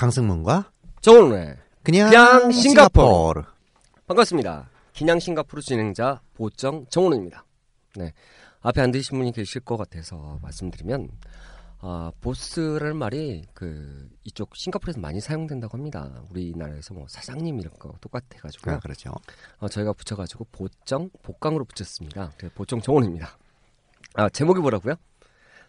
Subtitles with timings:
[0.00, 0.70] 강승문과
[1.02, 2.52] 정원의 그냥, 그냥 싱가포르.
[2.52, 3.42] 싱가포르.
[4.06, 4.70] 반갑습니다.
[4.94, 7.44] 기냥 싱가포르 진행자 보정 정원입니다.
[7.96, 8.14] 네.
[8.62, 11.10] 앞에 안 드신 분이 계실 것 같아서 말씀드리면
[11.80, 16.22] 아, 보스라는 말이 그 이쪽 싱가포르에서 많이 사용된다고 합니다.
[16.30, 19.12] 우리나라에서 뭐 사장님 이런 거 똑같아 가지고 아, 그렇죠.
[19.58, 22.32] 어, 저희가 붙여 가지고 보정 복강으로 붙였습니다.
[22.38, 23.36] 그래서 보정 정원입니다.
[24.14, 24.94] 아 제목이 뭐라고요?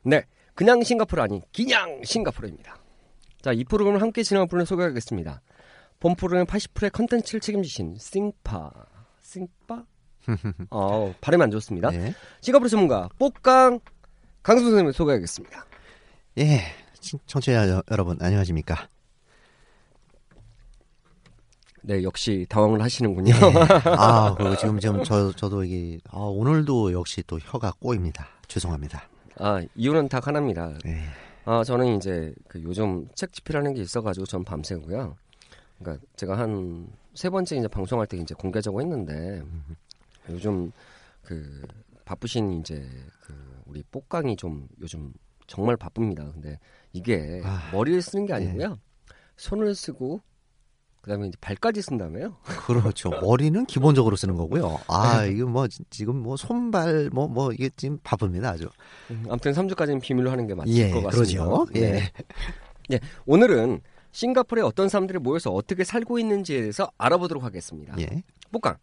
[0.03, 0.23] 네,
[0.55, 2.80] 그냥 싱가포르 아닌 기냥 싱가포르입니다.
[3.41, 5.41] 자, 이 프로그램을 함께 진행할 분을 소개하겠습니다.
[5.99, 8.71] 본 프로그램 80%의 컨텐츠를 책임지신 싱파,
[9.21, 9.83] 싱파?
[10.69, 11.89] 어, 발음이 안 좋습니다.
[11.89, 12.13] 네.
[12.41, 13.79] 싱가포르 전문가 뽀강
[14.43, 15.65] 강수 선생님을 소개하겠습니다.
[16.39, 16.61] 예.
[16.99, 18.87] 친- 청취자 여- 여러분, 안녕하십니까.
[21.83, 23.33] 네, 역시 당황을 하시는군요.
[23.97, 28.27] 아, 그리고 지금, 지금 저, 저도 이게, 아, 오늘도 역시 또 혀가 꼬입니다.
[28.47, 29.09] 죄송합니다.
[29.39, 30.73] 아, 이유는 다 하나입니다.
[30.85, 31.03] 네.
[31.45, 35.15] 아, 저는 이제 그 요즘 책 집필하는 게 있어가지고 전 밤새고요.
[35.79, 39.43] 그러니까 제가 한 세 번째 이제 방송할 때 이제 공개적으로 했는데
[40.29, 40.71] 요즘
[41.23, 41.61] 그
[42.05, 42.87] 바쁘신 이제
[43.21, 43.33] 그
[43.65, 45.13] 우리 뽀깡이 좀 요즘
[45.47, 46.31] 정말 바쁩니다.
[46.31, 46.57] 근데
[46.93, 48.79] 이게 아, 머리를 쓰는 게 아니고요.
[49.35, 50.21] 손을 쓰고
[51.01, 52.35] 그다음에 이제 발까지 쓴다며요.
[52.43, 53.09] 그렇죠.
[53.09, 54.79] 머리는 기본적으로 쓰는 거고요.
[54.87, 58.51] 아, 이거 뭐, 지- 지금 뭐, 손발, 뭐, 뭐, 이게 지금 바쁩니다.
[58.51, 58.69] 아주.
[59.09, 61.43] 음, 아무튼 3주까지는 비밀로 하는 게 맞을 예, 것 같습니다.
[61.45, 61.65] 그러죠.
[61.75, 61.79] 예.
[61.79, 62.11] 네.
[62.91, 67.95] 예, 오늘은 싱가포르에 어떤 사람들이 모여서 어떻게 살고 있는지에 대해서 알아보도록 하겠습니다.
[67.99, 68.07] 예.
[68.51, 68.75] 뽀깡.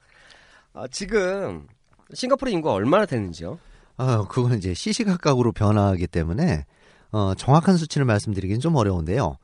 [0.73, 1.67] 아, 지금
[2.15, 3.59] 싱가포르 인구가 얼마나 되는지요?
[3.97, 6.65] 아, 그건 이제 시시각각으로 변화하기 때문에,
[7.13, 9.37] 어, 정확한 수치를 말씀드리기는 좀 어려운데요.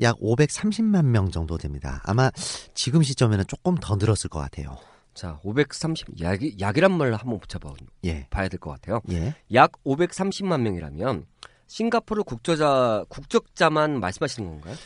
[0.00, 2.00] 약 530만 명 정도 됩니다.
[2.04, 2.30] 아마
[2.74, 4.76] 지금 시점에는 조금 더 늘었을 것 같아요.
[5.14, 7.72] 자, 530 약이 약이란 말을 한번 붙여봐
[8.04, 8.26] 예.
[8.30, 9.00] 봐야 될 것 같아요.
[9.10, 9.34] 예.
[9.52, 11.26] 약 530만 명이라면
[11.66, 14.76] 싱가포르 국적자 국적자만 말씀하시는 건가요?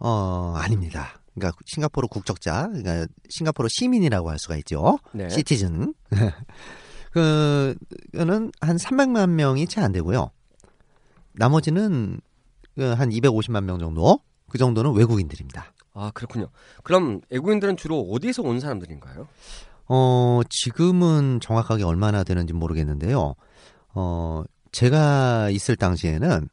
[0.00, 1.20] 어, 아닙니다.
[1.34, 4.98] 그러니까 싱가포르 국적자, 그러니까 싱가포르 시민이라고 할 수가 있죠.
[5.12, 5.28] 네.
[5.28, 5.94] 시티즌.
[7.12, 7.74] 그,
[8.12, 10.30] 그는 한 300만 명이 채 안 되고요.
[11.32, 12.20] 나머지는
[12.76, 14.20] 그한 250만 명 정도?
[14.48, 15.72] 그 정도는 외국인들입니다.
[15.94, 16.48] 아, 그렇군요.
[16.82, 19.26] 그럼 외국인들은 주로 어디서 온 사람들인가요?
[19.88, 23.34] 어, 지금은 정확하게 얼마나 되는지 모르겠는데요.
[23.94, 26.48] 어, 제가 있을 당시에는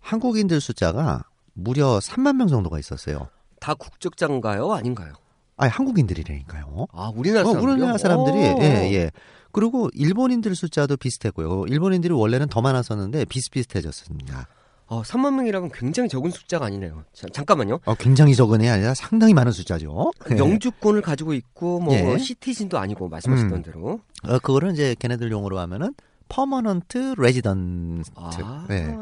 [0.00, 3.28] 한국인들 숫자가 무려 3만 명 정도가 있었어요.
[3.60, 4.72] 다 국적자인가요?
[4.72, 5.14] 아닌가요?
[5.56, 6.86] 아니, 한국인들이라니까요.
[6.92, 7.72] 아, 우리나라 어, 사람들이요?
[7.72, 8.62] 우리나라 사람들이, 오.
[8.62, 9.10] 예, 예.
[9.52, 11.64] 그리고 일본인들 숫자도 비슷했고요.
[11.68, 14.48] 일본인들이 원래는 더 많았었는데 비슷비슷해졌습니다.
[14.88, 17.04] 어, 3만 명이라면 굉장히 적은 숫자가 아니네요.
[17.12, 17.80] 자, 잠깐만요.
[17.84, 20.12] 어, 굉장히 적은 애 아니라 상당히 많은 숫자죠.
[20.30, 20.36] 예.
[20.38, 22.18] 영주권을 가지고 있고 뭐 예.
[22.18, 23.62] 시티즌도 아니고 말씀하셨던 음.
[23.62, 24.00] 대로.
[24.24, 25.92] 어, 그거를 이제 걔네들 용어로 하면은
[26.28, 28.10] permanent resident.
[28.14, 28.66] 아.
[28.70, 28.94] 예.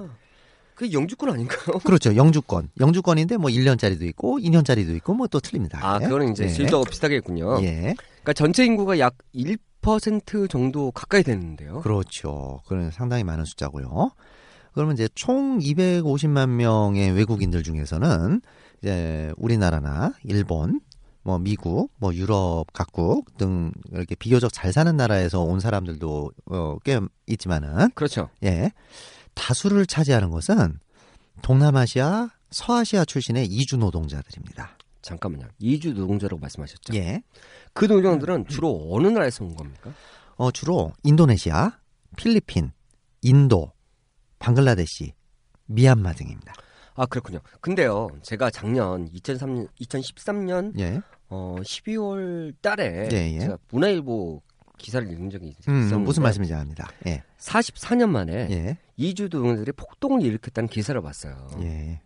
[0.74, 1.78] 그게 영주권 아닌가요?
[1.84, 2.16] 그렇죠.
[2.16, 2.70] 영주권.
[2.80, 5.78] 영주권인데 뭐 1년짜리도 있고 2년짜리도 있고 뭐 또 틀립니다.
[5.82, 6.06] 아, 예.
[6.06, 6.48] 그거는 이제 예.
[6.48, 7.62] 질적으로 비슷하겠군요.
[7.62, 7.94] 예.
[8.22, 11.80] 그러니까 전체 인구가 약 1% 정도 가까이 되는데요.
[11.82, 12.60] 그렇죠.
[12.64, 14.10] 그건 상당히 많은 숫자고요.
[14.74, 18.42] 그러면 이제 총 250만 명의 외국인들 중에서는
[18.82, 20.80] 이제 우리나라나 일본,
[21.22, 27.00] 뭐 미국, 뭐 유럽 각국 등 이렇게 비교적 잘 사는 나라에서 온 사람들도 어, 꽤
[27.26, 28.28] 있지만은 그렇죠.
[28.42, 28.72] 예.
[29.34, 30.78] 다수를 차지하는 것은
[31.42, 34.76] 동남아시아, 서아시아 출신의 이주 노동자들입니다.
[35.02, 35.48] 잠깐만요.
[35.58, 36.94] 이주 노동자라고 말씀하셨죠?
[36.94, 37.22] 예.
[37.74, 39.92] 그 노동자들은 주로 어느 나라에서 온 겁니까?
[40.36, 41.78] 어, 주로 인도네시아,
[42.16, 42.72] 필리핀,
[43.22, 43.73] 인도,
[44.44, 45.14] 방글라데시,
[45.66, 46.52] 미얀마 등입니다.
[46.96, 47.38] 아, 그렇군요.
[47.62, 48.08] 근데요.
[48.22, 51.00] 제가 작년 2003년 2013년 예.
[51.30, 53.38] 어 12월 달에 예, 예.
[53.40, 54.42] 제가 문화일보
[54.76, 56.90] 기사를 읽은 적이 있- 음, 있었는데 무슨 말씀인지 압니다.
[57.06, 57.22] 예.
[57.38, 58.78] 44년 만에 예.
[58.96, 61.48] 이주 노동자들이 폭동을 일으켰다는 기사를 봤어요.
[61.62, 62.00] 예.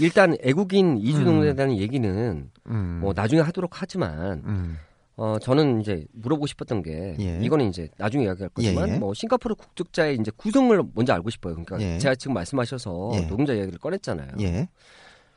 [0.00, 1.24] 일단 애국인 이주 음.
[1.24, 2.98] 노동자에 대한 얘기는 음.
[3.00, 4.78] 뭐 나중에 하도록 하지만 음.
[5.18, 7.40] 어, 저는 이제 물어보고 싶었던 게 예.
[7.42, 8.98] 이거는 이제 나중에 이야기할 거지만 예, 예.
[8.98, 11.54] 뭐 싱가포르 국적자의 이제 구성을 먼저 알고 싶어요.
[11.54, 11.98] 그러니까 예.
[11.98, 13.20] 제가 지금 말씀하셔서 예.
[13.22, 14.28] 노동자 이야기를 꺼냈잖아요.
[14.40, 14.68] 예.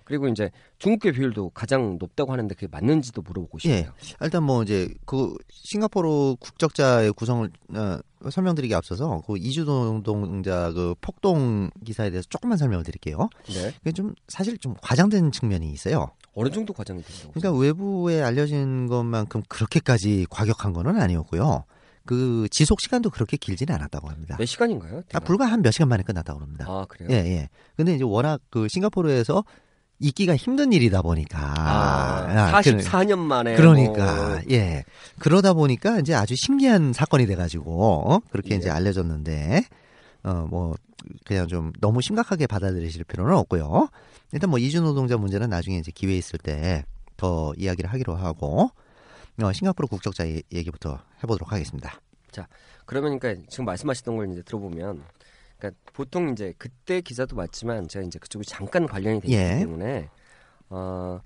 [0.03, 3.75] 그리고 이제 중국계 비율도 가장 높다고 하는데 그게 맞는지도 물어보고 싶어요.
[3.75, 3.89] 예.
[4.21, 7.99] 일단 뭐 이제 그 싱가포르 국적자의 구성을 어,
[8.29, 13.29] 설명드리기 앞서서 그 이주 노동자 그 폭동 기사에 대해서 조금만 설명을 드릴게요.
[13.47, 13.73] 네.
[13.81, 16.11] 이게 좀 사실 좀 과장된 측면이 있어요.
[16.33, 17.31] 어느 정도 과정이 된다고?
[17.33, 21.65] 그러니까 외부에 알려진 것만큼 그렇게까지 과격한 거는 아니었고요.
[22.05, 24.35] 그 지속 시간도 그렇게 길지는 않았다고 합니다.
[24.39, 24.99] 몇 시간인가요?
[24.99, 25.23] 아, 대략?
[25.25, 26.65] 불과 한 몇 시간 만에 끝났다고 합니다.
[26.67, 27.09] 아, 그래요?
[27.11, 27.49] 예, 예.
[27.77, 29.43] 근데 이제 워낙 그 싱가포르에서
[29.99, 31.37] 있기가 힘든 일이다 보니까.
[31.39, 34.83] 아, 아, 44년 만에 그러니까 뭐 예
[35.19, 38.19] 그러다 보니까 이제 아주 신기한 사건이 돼가지고 어?
[38.31, 38.57] 그렇게 예.
[38.57, 39.63] 이제 알려졌는데
[40.23, 40.75] 어 뭐
[41.25, 43.89] 그냥 좀 너무 심각하게 받아들이실 필요는 없고요
[44.31, 46.83] 일단 뭐 이주 노동자 문제는 나중에 이제 기회 있을 때
[47.18, 48.71] 더 이야기를 하기로 하고
[49.44, 52.00] 어, 싱가포르 국적자 얘- 얘기부터 해보도록 하겠습니다
[52.86, 55.03] 그러면 그러니까 지금 말씀하셨던 걸 이제 들어보면
[55.57, 59.59] 그러니까 보통 이제 그때 기사도 맞지만 제가 이제 그쪽이 잠깐 관련이 되기 예.
[59.59, 60.09] 때문에
[60.69, 61.19] 어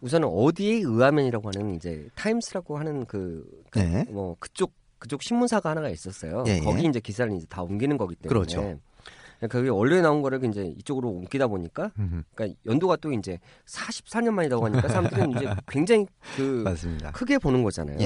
[0.00, 6.44] 우선은 어디에 의하면이라고 하는 이제 타임스라고 하는 그네뭐 그쪽 그쪽 신문사가 하나가 있었어요.
[6.46, 6.60] 예, 예.
[6.60, 8.80] 거기 이제 기사를 이제 다 옮기는 거기 때문에 그렇죠.
[9.48, 11.90] 그게 원래 나온 거를 이제 이쪽으로 옮기다 보니까
[12.34, 17.98] 그러니까 연도가 또 이제 44년 만이라고 하니까 사람들은 이제 굉장히 그 맞습니다 크게 보는 거잖아요.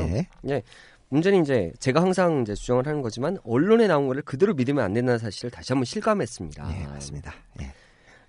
[0.49, 0.63] 예
[1.11, 5.19] 문제는 이제 제가 항상 이제 주장을 하는 거지만 언론에 나온 거를 그대로 믿으면 안 된다는
[5.19, 6.81] 사실을 다시 한번 실감했습니다.
[6.81, 7.33] 예, 맞습니다
[7.63, 7.73] 예.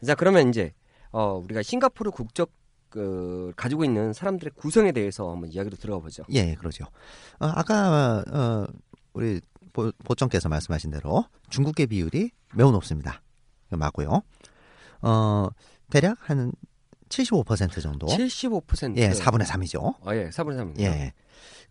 [0.05, 0.73] 자 그러면 이제
[1.11, 2.51] 어, 우리가 싱가포르 국적
[2.89, 6.23] 그 가지고 있는 사람들의 구성에 대해서 한번 이야기로 들어가 보죠.
[6.31, 6.85] 예, 그러죠.
[7.39, 8.67] 어, 아까 어,
[9.13, 9.41] 우리
[9.73, 13.21] 보, 보청께서 말씀하신 대로 중국계 비율이 매우 높습니다.
[13.69, 14.21] 맞고요.
[15.01, 15.47] 어,
[15.89, 16.51] 대략 한
[17.09, 18.07] 75% 정도.
[18.07, 18.97] 75%.
[18.97, 19.95] 예, 4분의 3이죠.
[20.05, 20.79] 아, 예, 4분의 3입니다.
[20.81, 21.13] 예.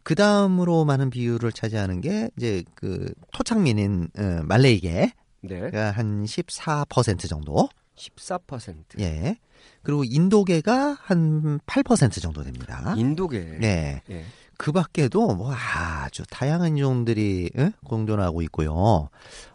[0.02, 5.12] 그 다음으로 많은 비율을 차지하는 게 이제 그 토착민인 어, 말레이계가
[5.42, 7.68] 네, 한14% 정도.
[7.96, 9.00] 14%.
[9.00, 9.36] 예.
[9.82, 12.94] 그리고 인도계가 한 8% 정도 됩니다.
[12.96, 13.58] 인도계.
[13.60, 14.02] 네.
[14.10, 14.24] 예.
[14.58, 17.72] 그 밖에도 뭐 아주 다양한 인종들이 예?
[17.84, 19.08] 공존하고 있고요.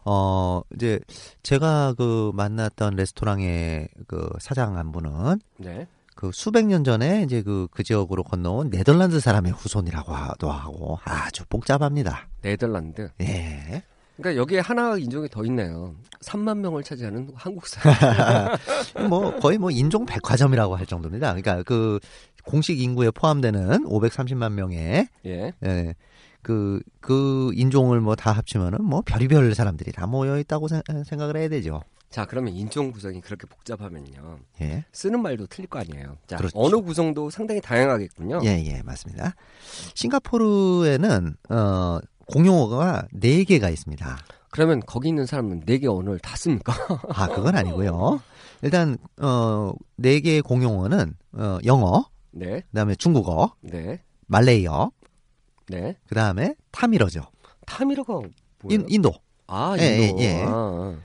[0.06, 1.00] 어, 이제
[1.44, 5.88] 제가 그 만났던 레스토랑의 그 사장 한 분은 네.
[6.16, 11.44] 그 수백 년 전에 이제 그, 그 지역으로 건너온 네덜란드 사람의 후손이라고 하도 하고 아주
[11.48, 12.30] 복잡합니다.
[12.42, 13.10] 네덜란드.
[13.22, 13.84] 예.
[14.16, 15.96] 그러니까 여기에 하나 인종이 더 있네요.
[16.22, 18.56] 3만 명을 차지하는 한국 사람.
[19.10, 21.34] 뭐 거의 뭐 인종 백화점이라고 할 정도입니다.
[21.34, 22.00] 그러니까 그
[22.46, 25.54] 공식 인구에 포함되는 530만 명의 예.
[25.66, 25.96] 예.
[26.42, 31.48] 그, 그 인종을 뭐 다 합치면은 뭐 별의별 사람들이 다 모여 있다고 생- 생각을 해야
[31.50, 31.82] 되죠.
[32.10, 34.38] 자, 그러면 인종 구성이 그렇게 복잡하면요.
[34.62, 34.86] 예.
[34.92, 36.18] 쓰는 말도 틀릴 거 아니에요.
[36.28, 36.60] 자, 그렇죠.
[36.60, 38.42] 언어 구성도 상당히 다양하겠군요.
[38.44, 39.34] 예, 예, 맞습니다.
[39.96, 44.18] 싱가포르에는, 어, 공용어가 네개가 있습니다.
[44.52, 46.74] 그러면 거기 있는 사람은 네개 언어를 다 씁니까?
[47.10, 48.22] 아, 그건 아니고요.
[48.62, 52.62] 일단, 어, 네개의 공용어는, 어, 영어, 네.
[52.62, 54.02] 그 다음에 중국어, 네.
[54.28, 54.92] 말레이어,
[55.70, 55.96] 네.
[56.08, 57.22] 그 다음에 타미러죠.
[57.66, 58.30] 타미르가 뭐예요?
[58.70, 59.14] 인, 인도.
[59.48, 60.22] 아, 예, 인도.
[60.22, 60.44] 예, 예.
[60.44, 60.98] 아, 아.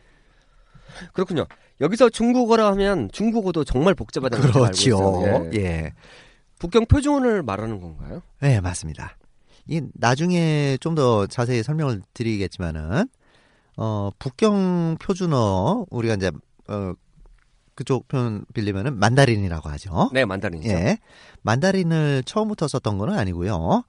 [1.13, 1.47] 그렇군요.
[1.81, 4.75] 여기서 중국어라 하면 중국어도 정말 복잡하다는 걸 알고.
[4.75, 5.51] 있어요.
[5.55, 5.59] 예.
[5.59, 5.93] 예.
[6.59, 8.21] 북경 표준어를 말하는 건가요?
[8.41, 9.17] 네, 맞습니다.
[9.69, 13.07] 이 나중에 좀 더 자세히 설명을 드리겠지만은
[13.76, 16.33] 어 북경 표준어 우리가 이제
[16.67, 16.95] 어
[17.78, 20.11] 그쪽 표현 빌리면은 만다린이라고 하죠.
[20.12, 20.68] 네, 만다린이죠.
[20.68, 20.99] 예.
[21.42, 23.85] 만다린을 처음부터 썼던 거는 아니고요.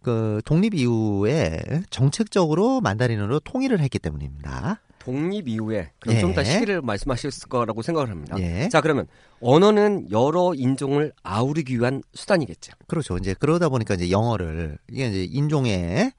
[0.00, 1.60] 그 독립 이후에
[1.90, 4.80] 정책적으로 만다린으로 통일을 했기 때문입니다.
[4.98, 6.20] 독립 이후에 그럼 예.
[6.22, 8.34] 좀더 시기를 말씀하셨을 거라고 생각을 합니다.
[8.38, 8.70] 예.
[8.70, 9.06] 자, 그러면
[9.42, 12.72] 언어는 여러 인종을 아우르기 위한 수단이겠죠.
[12.86, 13.18] 그렇죠.
[13.18, 16.12] 이제 그러다 보니까 이제 영어를 이게 이제 인종에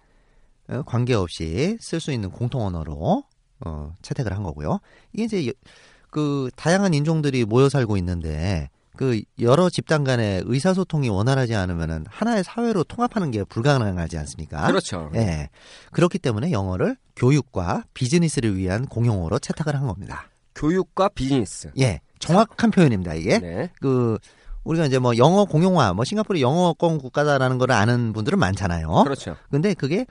[0.67, 3.24] 어, 관계없이 쓸 수 있는 공통 언어로
[3.65, 4.79] 어, 채택을 한 거고요.
[5.12, 5.53] 이게 이제 여-
[6.16, 12.86] 그 다양한 인종들이 모여 살고 있는데 그 여러 집단 간의 의사소통이 원활하지 않으면은 하나의 사회로
[12.86, 14.66] 통합하는 게 불가능하지 않습니까?
[14.68, 15.12] 그렇죠.
[15.16, 15.50] 예.
[15.92, 20.30] 그렇기 때문에 영어를 교육과 비즈니스를 위한 공용어로 채택을 한 겁니다.
[20.56, 21.70] 교육과 비즈니스.
[21.80, 22.00] 예.
[22.20, 23.40] 정확한 표현입니다, 이게.
[23.40, 23.70] 네.
[23.82, 24.18] 그
[24.64, 28.88] 우리가 이제 뭐 영어 공용화, 뭐 싱가포르 영어권 국가다라는 걸 아는 분들은 많잖아요.
[29.04, 29.36] 그렇죠.
[29.52, 30.06] 근데 그게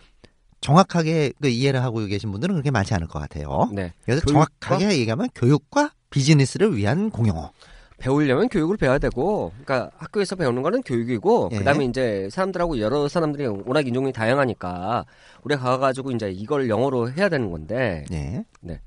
[0.64, 3.68] 정확하게 그 이해를 하고 계신 분들은 그렇게 많지 않을 것 같아요.
[3.72, 3.92] 네.
[4.04, 7.52] 그래서 교육과- 정확하게 얘기하면 교육과 비즈니스를 위한 공용어.
[7.98, 11.58] 배우려면 교육을 배워야 되고, 그러니까 학교에서 배우는 거는 교육이고, 예.
[11.58, 15.04] 그다음에 이제 사람들하고 여러 사람들이 워낙 인종이 다양하니까
[15.42, 18.44] 우리가 가가지고 이제 이걸 영어로 해야 되는 건데, 네.
[18.60, 18.80] 네.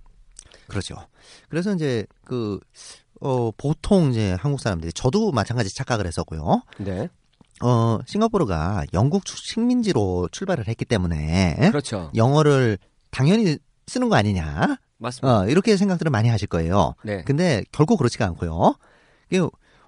[0.67, 0.95] 그렇죠.
[1.49, 2.59] 그래서 이제 그
[3.19, 6.61] 어, 보통 이제 한국 사람들이 저도 마찬가지 착각을 했었고요.
[6.77, 7.09] 네,
[7.63, 12.11] 어, 싱가포르가 영국 주- 식민지로 출발을 했기 때문에 그렇죠.
[12.15, 12.77] 영어를
[13.11, 14.77] 당연히 쓰는 거 아니냐.
[14.99, 15.39] 맞습니다.
[15.41, 16.93] 어, 이렇게 생각들을 많이 하실 거예요.
[17.03, 17.23] 네.
[17.23, 18.75] 근데 결국 그렇지가 않고요.
[19.29, 19.41] 이게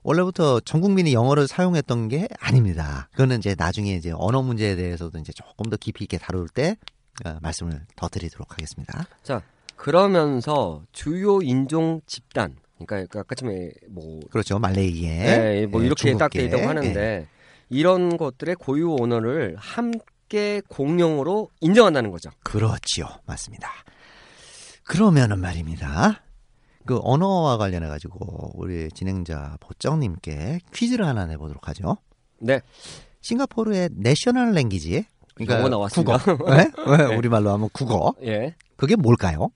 [0.04, 3.10] 원래부터 전 국민이 영어를 사용했던 게 아닙니다.
[3.12, 6.78] 그거는 이제 나중에 이제 언어 문제에 대해서도 이제 조금 더 깊이 있게 다룰 때
[7.26, 9.06] 어, 말씀을 더 드리도록 하겠습니다.
[9.24, 9.42] 자,
[9.76, 14.58] 그러면서 주요 인종 집단, 그러니까 아까 전에 뭐, 그렇죠.
[14.60, 17.28] 말레이에 네, 뭐 예, 이렇게 딱 돼 있다고 하는데
[17.70, 22.30] 이런 것들의 고유 언어를 함께 공용으로 인정한다는 거죠.
[22.44, 23.08] 그렇지요.
[23.26, 23.70] 맞습니다.
[24.84, 26.22] 그러면은 말입니다.
[26.86, 31.98] 그 언어와 관련해 가지고 우리 진행자 보정님께 퀴즈를 하나 내보도록 하죠.
[32.40, 32.62] 네,
[33.22, 36.18] 싱가포르의 national language 그러니까 영어 나왔습니다.
[36.18, 36.56] 국어.
[36.56, 36.64] 네?
[36.66, 37.16] 네, 네.
[37.16, 38.16] 우리말로 하면 국어.
[38.24, 39.52] 예, 그게 뭘까요?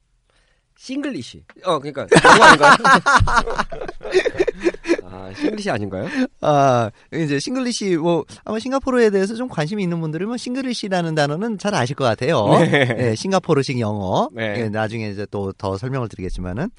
[0.83, 1.45] Singlish.
[1.63, 2.75] 어, 그러니까 영어 아닌가요?
[5.05, 6.09] 아, Singlish 아닌가요?
[6.41, 11.73] 아, 이제 Singlish 뭐 아마 싱가포르에 대해서 좀 관심이 있는 분들은 뭐 Singlish라는 단어는 잘
[11.73, 12.45] 아실 것 같아요.
[12.59, 12.95] 네.
[12.99, 14.27] 예, 싱가포르식 영어.
[14.33, 14.63] 네.
[14.63, 16.69] 예, 나중에 이제 또 더 설명을 드리겠지만은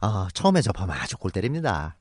[0.00, 1.96] 아, 처음에 접하면 아주 골 때립니다.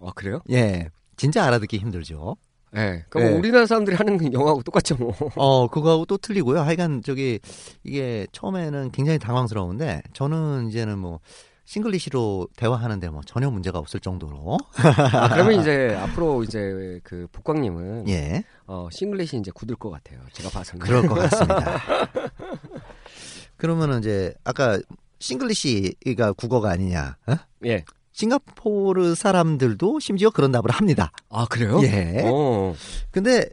[0.00, 0.40] 아, 그래요?
[0.50, 0.88] 예.
[1.18, 2.36] 진짜 알아듣기 힘들죠.
[2.74, 3.04] 네.
[3.08, 3.38] 그럼 네.
[3.38, 5.14] 우리나라 사람들이 하는 영어하고 똑같죠, 뭐.
[5.36, 6.60] 어, 그거하고 또 틀리고요.
[6.60, 7.38] 하여간 저기
[7.84, 11.20] 이게 처음에는 굉장히 당황스러운데 저는 이제는 뭐
[11.66, 18.44] Singlish로 대화하는데 뭐 전혀 문제가 없을 정도로 아, 그러면 이제 앞으로 이제 그 복광님은 예.
[18.66, 20.20] 어, Singlish 이제 굳을 것 같아요.
[20.32, 20.84] 제가 봐서는.
[20.84, 21.80] 그럴 것 같습니다.
[23.56, 24.78] 그러면은 이제 아까
[25.20, 27.16] Singlish가 국어가 아니냐?
[27.28, 27.34] 어?
[27.64, 27.84] 예.
[28.14, 31.10] 싱가포르 사람들도 심지어 그런 답을 합니다.
[31.28, 31.80] 아, 그래요?
[31.82, 32.22] 예.
[32.24, 32.72] 어.
[33.10, 33.44] 근데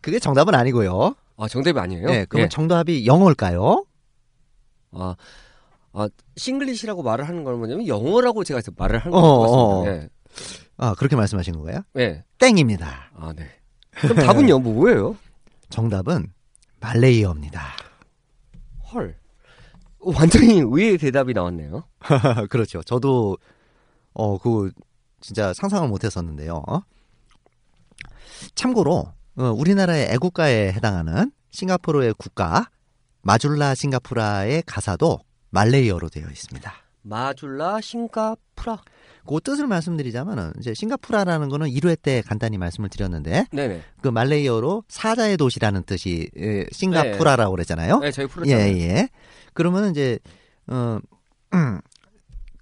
[0.00, 1.16] 그게 정답은 아니고요.
[1.36, 2.08] 아, 정답이 아니에요?
[2.10, 2.24] 예.
[2.28, 2.48] 그럼 예.
[2.48, 3.84] 정답이 영어일까요?
[4.92, 5.16] 아,
[5.92, 9.82] 아, Singlish라고 말을 하는 건 뭐냐면 영어라고 제가 말을 하는 어, 것 어.
[9.84, 10.08] 같습니다.
[10.76, 11.80] 아, 그렇게 말씀하신 거예요?
[11.98, 12.02] 예.
[12.02, 12.24] 예.
[12.38, 13.10] 땡입니다.
[13.16, 13.50] 아, 네.
[13.90, 15.16] 그럼 답은요, 뭐예요?
[15.70, 16.32] 정답은
[16.80, 17.60] 말레이어입니다.
[18.92, 19.16] 헐.
[19.98, 21.82] 어, 완전히 의외의 대답이 나왔네요.
[22.48, 22.80] 그렇죠.
[22.84, 23.38] 저도
[24.14, 24.70] 어, 그
[25.20, 26.62] 진짜 상상을 못 했었는데요.
[28.54, 32.68] 참고로 어, 우리나라의 애국가에 해당하는 싱가포르의 국가
[33.22, 36.72] 마줄라 싱가푸라의 가사도 말레이어로 되어 있습니다.
[37.02, 38.82] 마줄라 싱가푸라.
[39.26, 43.82] 그 뜻을 말씀드리자면은 이제 싱가푸라라는 거는 1회 때 간단히 말씀을 드렸는데 네네.
[44.00, 48.00] 그 말레이어로 사자의 도시라는 뜻이 에, 싱가푸라라고 그랬잖아요.
[48.00, 48.76] 네, 저희 예, 풀었잖아요.
[48.78, 49.08] 예.
[49.54, 50.18] 그러면 이제
[50.66, 50.98] 어
[51.54, 51.80] 음,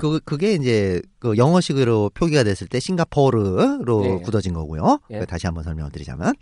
[0.00, 4.16] 그 그게 이제 그 영어식으로 표기가 됐을 때 싱가포르로 예.
[4.22, 4.98] 굳어진 거고요.
[5.10, 5.26] 예.
[5.26, 6.32] 다시 한번 설명을 드리자면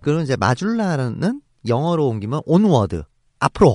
[0.00, 3.02] 그럼 이제 마줄라는 영어로 옮기면 온워드
[3.40, 3.74] 앞으로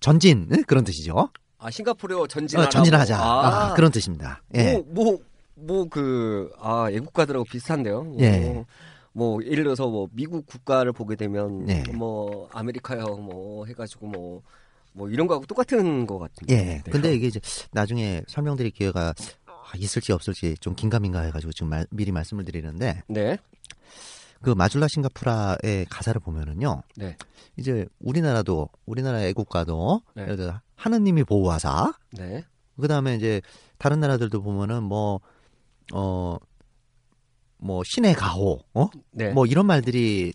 [0.00, 0.62] 전진 응?
[0.64, 1.30] 그런 뜻이죠.
[1.58, 2.66] 아, 싱가포르 전진하라.
[2.66, 4.42] 어, 전진하자 아, 아, 그런 뜻입니다.
[4.54, 4.72] 예.
[4.72, 5.18] 뭐, 뭐,
[5.54, 8.02] 뭐, 그, 아, 애국가들하고 비슷한데요.
[8.02, 8.64] 뭐, 예.
[9.12, 11.82] 뭐, 예를 들어서 뭐, 미국 국가를 보게 되면, 예.
[11.94, 14.42] 뭐, 아메리카요, 뭐, 해가지고 뭐,
[14.96, 16.54] 뭐, 이런 거하고 똑같은 것 같은데.
[16.54, 16.64] 예.
[16.82, 16.90] 네.
[16.90, 17.38] 근데 이게 이제
[17.72, 19.14] 나중에 설명드릴 기회가
[19.46, 23.36] 아, 있을지 없을지 좀 긴가민가 해가지고 지금 말- 미리 말씀을 드리는데 네.
[24.42, 26.82] 그 마줄라 싱가푸라의 가사를 보면은요.
[26.96, 27.16] 네.
[27.56, 30.22] 이제 우리나라도 우리나라 애국가도 네.
[30.22, 32.44] 예를 들어 하느님이 보호하사 네.
[32.80, 33.40] 그다음에 이제
[33.78, 35.20] 다른 나라들도 보면은 뭐
[35.92, 36.36] 어,
[37.58, 38.88] 뭐 신의 가호, 어?
[39.12, 39.30] 네.
[39.30, 40.32] 뭐 이런 말들이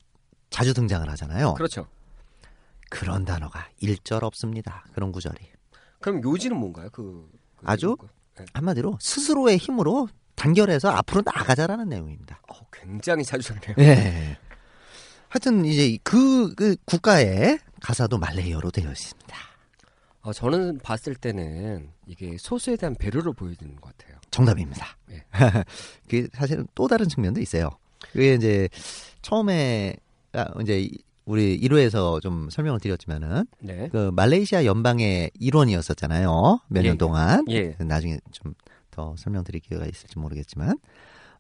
[0.50, 1.54] 자주 등장을 하잖아요.
[1.54, 1.86] 그렇죠.
[2.92, 4.84] 그런 단어가 일절 없습니다.
[4.94, 5.38] 그런 구절이.
[6.02, 6.90] 그럼 요지는 뭔가요?
[6.92, 7.96] 그, 그 아주?
[7.96, 8.08] 그-
[8.38, 8.46] 네.
[8.54, 12.42] 한마디로 스스로의 힘으로 단결해서 앞으로 나가자라는 내용입니다.
[12.50, 13.76] 어, 굉장히 자주 듣네요.
[13.80, 14.38] 예.
[15.30, 19.38] 하여튼 이제 그, 그 국가의 가사도 말레이어로 되어 있습니다.
[20.24, 24.18] 아, 저는 봤을 때는 이게 소수에 대한 배려를 보여주는 것 같아요.
[24.32, 24.98] 정답입니다.
[25.08, 25.24] 네.
[26.04, 27.70] 그게 사실은 또 다른 측면도 있어요.
[28.12, 28.68] 그게 이제
[29.22, 29.96] 처음에
[30.34, 30.90] 아, 이제
[31.26, 33.90] 우리 1회에서 좀 설명을 드렸지만은 네.
[33.92, 36.60] 그 말레이시아 연방의 일원이었었잖아요.
[36.70, 36.98] 몇년 예.
[36.98, 37.46] 동안.
[37.50, 37.76] 예.
[37.80, 38.54] 나중에 좀
[38.92, 40.78] 더 설명드릴 기회가 있을지 모르겠지만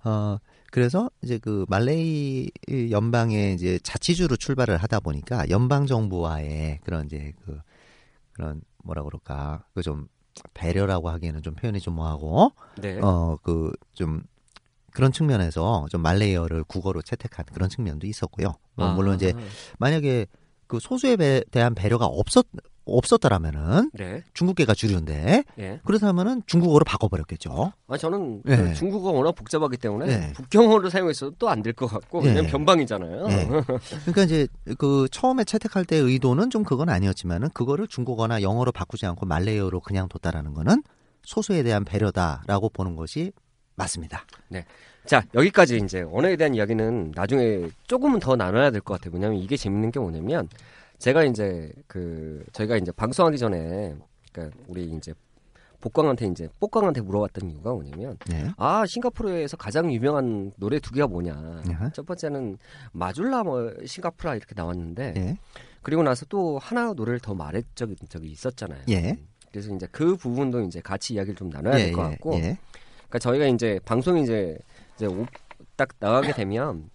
[0.05, 0.37] 어
[0.71, 2.49] 그래서 이제 그 말레이
[2.89, 7.59] 연방의 이제 자치주로 출발을 하다 보니까 연방 정부와의 그런 이제 그
[8.31, 10.07] 그런 뭐라 그럴까 그 좀
[10.53, 12.99] 배려라고 하기에는 좀 표현이 좀 뭐하고 네.
[13.01, 14.23] 어그 좀
[14.93, 18.53] 그런 측면에서 좀 말레이어를 국어로 채택한 그런 측면도 있었고요.
[18.75, 19.33] 뭐 아, 물론 이제
[19.79, 20.27] 만약에
[20.67, 22.45] 그 소수에 배- 대한 배려가 없었
[22.83, 24.23] 없었더라면은 네.
[24.33, 25.79] 중국계가 주류인데 예.
[25.85, 27.71] 그렇다면은 중국어로 바꿔버렸겠죠.
[27.87, 28.57] 아 저는 네.
[28.57, 30.33] 그 중국어가 워낙 복잡하기 때문에 네.
[30.33, 32.29] 북경어를 사용했어도 또 안 될 것 같고 네.
[32.29, 33.27] 왜냐면 변방이잖아요.
[33.27, 33.47] 네.
[33.47, 39.25] 그러니까 이제 그 처음에 채택할 때 의도는 좀 그건 아니었지만은 그거를 중국어나 영어로 바꾸지 않고
[39.25, 40.81] 말레이어로 그냥 뒀다라는 거는
[41.23, 43.31] 소수에 대한 배려다라고 보는 것이
[43.81, 44.25] 맞습니다.
[45.05, 49.11] 자 여기까지 이제 언어에 대한 이야기는 나중에 조금은 더 나눠야 될 것 같아요.
[49.15, 50.47] 왜냐하면 이게 재밌는 게 뭐냐면
[50.99, 53.95] 제가 이제 그 저희가 이제 방송하기 전에
[54.31, 55.13] 그러니까 우리 이제
[55.81, 58.51] 복광한테 이제 복광한테 물어봤던 이유가 뭐냐면 네.
[58.57, 61.75] 아 싱가포르에서 가장 유명한 노래 두 개가 뭐냐 네.
[61.93, 62.59] 첫 번째는
[62.91, 65.37] 마줄라 뭐 싱가포르 이렇게 나왔는데 예.
[65.81, 68.83] 그리고 나서 또 하나 노래를 더 말했 적이 적이 있었잖아요.
[68.89, 69.17] 예.
[69.51, 72.59] 그래서 이제 그 부분도 이제 같이 이야기를 좀 나눠야 될 것 같고 예.
[73.11, 74.57] 그러니까 저희가 이제 방송이 이제
[74.95, 75.25] 이제 오-
[75.75, 76.89] 딱 나가게 되면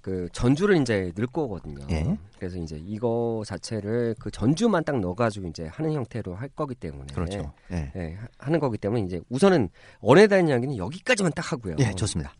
[0.00, 1.86] 그 전주를 이제 넣을 거거든요.
[1.90, 2.16] 예.
[2.38, 7.52] 그래서 이제 이거 자체를 그 전주만 딱 넣어가지고 이제 하는 형태로 할 거기 때문에 그렇죠.
[7.72, 7.92] 예.
[7.96, 9.68] 예, 하- 하는 거기 때문에 이제 우선은
[10.00, 11.76] 언어에 대한 이야기는 여기까지만 딱 하고요.
[11.80, 12.32] 예, 좋습니다.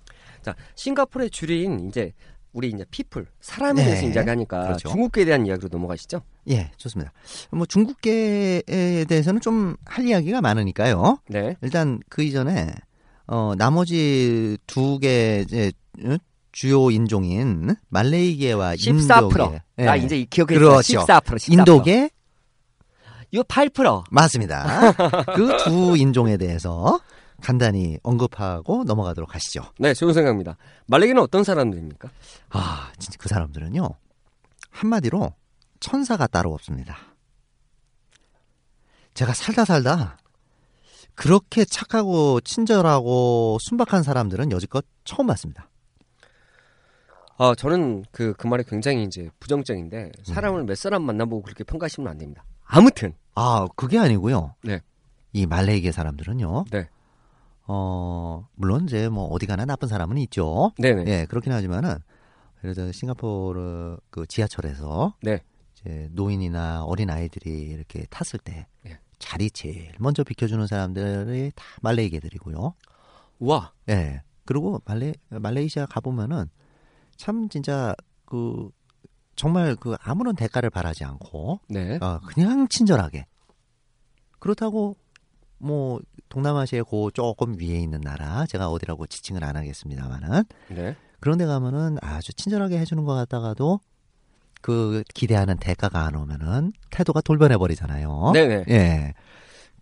[0.42, 2.12] 자 싱가포르의 줄인 이제
[2.52, 3.90] 우리 이제 피플 사람에 네.
[3.90, 4.88] 대해서 이야기하니까 그렇죠.
[4.88, 6.22] 중국계에 대한 이야기로 넘어가시죠.
[6.50, 7.12] 예, 좋습니다.
[7.50, 11.18] 뭐 중국계에 대해서는 좀 할 이야기가 많으니까요.
[11.28, 11.56] 네.
[11.62, 12.72] 일단 그 이전에
[13.26, 15.72] 어 나머지 두 개 이제
[16.04, 16.16] 어,
[16.52, 19.22] 주요 인종인 말레이계와 14%.
[19.22, 19.62] 인도계.
[19.78, 19.84] 예.
[19.84, 21.00] 나 이제 기억해 그렇죠.
[21.04, 21.52] 14%, 14%.
[21.52, 22.10] 인도계
[23.30, 24.04] 이거 8%.
[24.10, 24.92] 맞습니다.
[25.36, 26.98] 그 두 인종에 대해서
[27.42, 29.62] 간단히 언급하고 넘어가도록 하시죠.
[29.78, 30.56] 네, 좋은 생각입니다.
[30.86, 32.10] 말레이는 어떤 사람들입니까?
[32.50, 33.88] 아, 진짜 그 사람들은요.
[34.70, 35.34] 한마디로
[35.80, 36.96] 천사가 따로 없습니다.
[39.14, 40.18] 제가 살다 살다
[41.14, 45.68] 그렇게 착하고 친절하고 순박한 사람들은 여지껏 처음 봤습니다.
[47.38, 50.24] 아, 저는 그, 그 말이 굉장히 이제 부정적인데, 음.
[50.24, 52.44] 사람을 몇 사람 만나보고 그렇게 평가하시면 안 됩니다.
[52.64, 54.54] 아무튼, 아, 그게 아니고요.
[54.62, 54.80] 네.
[55.32, 56.64] 이 말레이계 사람들은요.
[56.70, 56.88] 네.
[57.68, 60.72] 어, 물론 이제 뭐 어디 가나 나쁜 사람은 있죠.
[60.78, 61.04] 네네.
[61.06, 61.96] 예, 그렇긴 하지만은
[62.64, 65.42] 예를 들어 싱가포르 그 지하철에서 네.
[65.74, 68.98] 이제 노인이나 어린 아이들이 이렇게 탔을 때 예.
[69.18, 72.74] 자리 제일 먼저 비켜주는 사람들이 다 말레이계들이고요.
[73.38, 73.72] 우와.
[73.90, 74.22] 예.
[74.46, 76.46] 그리고 말레 말레이시아 가 보면은
[77.16, 77.94] 참 진짜
[78.24, 78.70] 그
[79.36, 81.98] 정말 그 아무런 대가를 바라지 않고 네.
[82.00, 83.26] 어, 그냥 친절하게
[84.38, 84.96] 그렇다고
[85.58, 90.96] 뭐 동남아시아의 그 조금 위에 있는 나라 제가 어디라고 지칭을 안 하겠습니다만은 네.
[91.20, 93.80] 그런 데 가면은 아주 친절하게 해주는 것 같다가도
[94.60, 98.32] 그 기대하는 대가가 안 오면은 태도가 돌변해 버리잖아요.
[98.34, 98.64] 네네.
[98.68, 99.14] 예.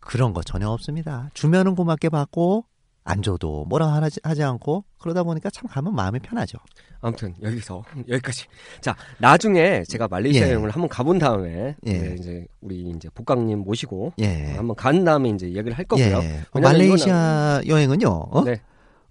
[0.01, 1.31] 그런 거 전혀 없습니다.
[1.35, 2.65] 주면은 고맙게 받고
[3.07, 6.59] 안 줘도 뭐라 하지, 하지 않고 그러다 보니까 참 가면 마음이 편하죠.
[7.01, 8.47] 아무튼, 여기서, 여기까지.
[8.81, 10.51] 자, 나중에 제가 말레이시아 예.
[10.51, 11.99] 여행을 한번 가본 다음에, 예.
[11.99, 14.55] 네, 이제, 우리 이제 복강님 모시고, 예.
[14.55, 16.05] 한번 간 다음에 이제 얘기를 할 거고요.
[16.05, 16.43] 예.
[16.51, 18.09] 어, 말레이시아 여행은요.
[18.09, 18.43] 어?
[18.43, 18.61] 네.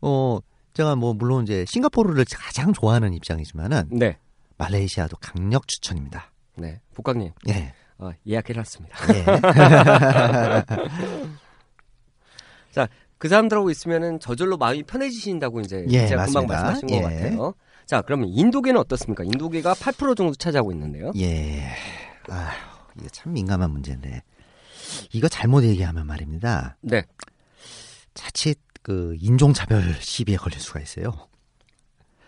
[0.01, 0.39] 어,
[0.73, 4.17] 제가 뭐 물론 이제 싱가포르를 가장 좋아하는 입장이지만은 네.
[4.57, 6.33] 말레이시아도 강력 추천입니다.
[6.57, 6.81] 네.
[6.95, 7.73] 복강님, 예.
[7.97, 8.97] 어, 예약해놨습니다.
[9.13, 9.23] 예.
[13.17, 16.63] 그 사람들하고 있으면은 저절로 마음이 편해지신다고 이제 예, 제가 금방 맞습니다.
[16.63, 17.01] 말씀하신 예.
[17.01, 17.53] 것 같아요.
[17.85, 19.23] 자, 그러면 인도계는 어떻습니까?
[19.23, 21.11] 인도계가 8% 정도 차지하고 있는데요.
[21.17, 21.67] 예.
[22.29, 22.51] 아,
[22.97, 24.23] 이게 참 민감한 문제인데
[25.13, 26.77] 이거 잘못 얘기하면 말입니다.
[26.81, 27.03] 네.
[28.13, 31.11] 자칫 그 인종차별 시비에 걸릴 수가 있어요.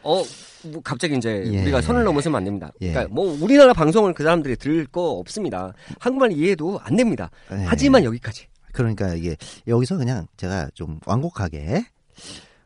[0.04, 0.24] 어,
[0.64, 1.62] 뭐 갑자기 이제 예.
[1.64, 2.72] 우리가 선을 넘어서면 안 됩니다.
[2.82, 2.92] 예.
[2.92, 5.74] 그러니까 뭐 우리나라 방송을 그 사람들이 들을 거 없습니다.
[6.00, 7.30] 한국말 이해도 안 됩니다.
[7.52, 7.66] 예.
[7.68, 8.48] 하지만 여기까지.
[8.78, 9.36] 그러니까 이게
[9.66, 11.84] 여기서 그냥 제가 좀 완곡하게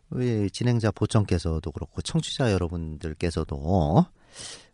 [0.10, 4.06] 우리 진행자 보청께서도 그렇고 청취자 여러분들께서도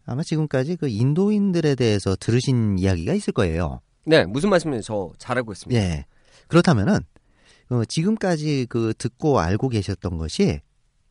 [0.07, 3.81] 아마 지금까지 그 인도인들에 대해서 들으신 이야기가 있을 거예요.
[4.03, 5.79] 네, 무슨 말씀인지 저잘 알고 있습니다.
[5.79, 6.05] 예.
[6.47, 7.01] 그렇다면은
[7.69, 10.61] 어, 지금까지 그 듣고 알고 계셨던 것이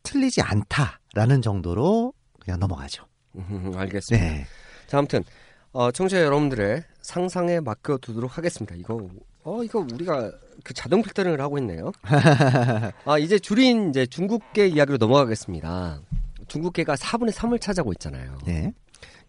[0.03, 3.05] 틀리지 않다라는 정도로 그냥 넘어가죠.
[3.35, 4.27] 음, 알겠습니다.
[4.27, 4.45] 네.
[4.87, 5.23] 자, 아무튼
[5.71, 8.75] 어, 청취자 여러분들의 상상에 맡겨두도록 하겠습니다.
[8.75, 9.09] 이거
[9.47, 10.29] 어 이거 우리가
[10.61, 11.93] 그 자동 필터링을 하고 있네요.
[13.05, 16.01] 아 이제 줄인 이제 중국계 이야기로 넘어가겠습니다.
[16.49, 18.37] 중국계가 4분의 3을 차지하고 있잖아요.
[18.45, 18.73] 네.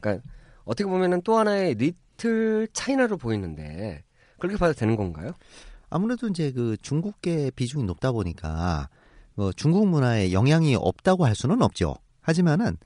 [0.01, 0.29] 그러니까
[0.65, 4.03] 어떻게 보면은 또 하나의 리틀 차이나로 보이는데
[4.41, 5.31] 그렇게 봐도 되는 건가요?
[5.89, 8.89] 아무래도 이제 그 중국계 비중이 높다 보니까
[9.37, 11.95] 뭐 중국 문화에 영향이 없다고 할 수는 없죠.
[12.23, 12.77] 하지만은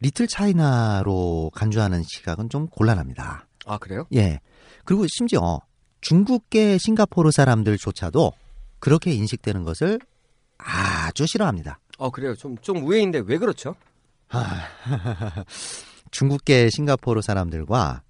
[0.00, 3.46] 리틀 차이나로 간주하는 시각은 좀 곤란합니다.
[3.64, 4.04] 아 그래요?
[4.12, 4.40] 예.
[4.84, 5.62] 그리고 심지어
[6.02, 8.32] 중국계 싱가포르 사람들조차도
[8.80, 9.98] 그렇게 인식되는 것을
[10.58, 11.78] 아주 싫어합니다.
[11.98, 12.34] 어 그래요.
[12.36, 13.74] 좀 좀 우회인데 왜 그렇죠?
[16.10, 18.02] 중국계 싱가포르 사람들과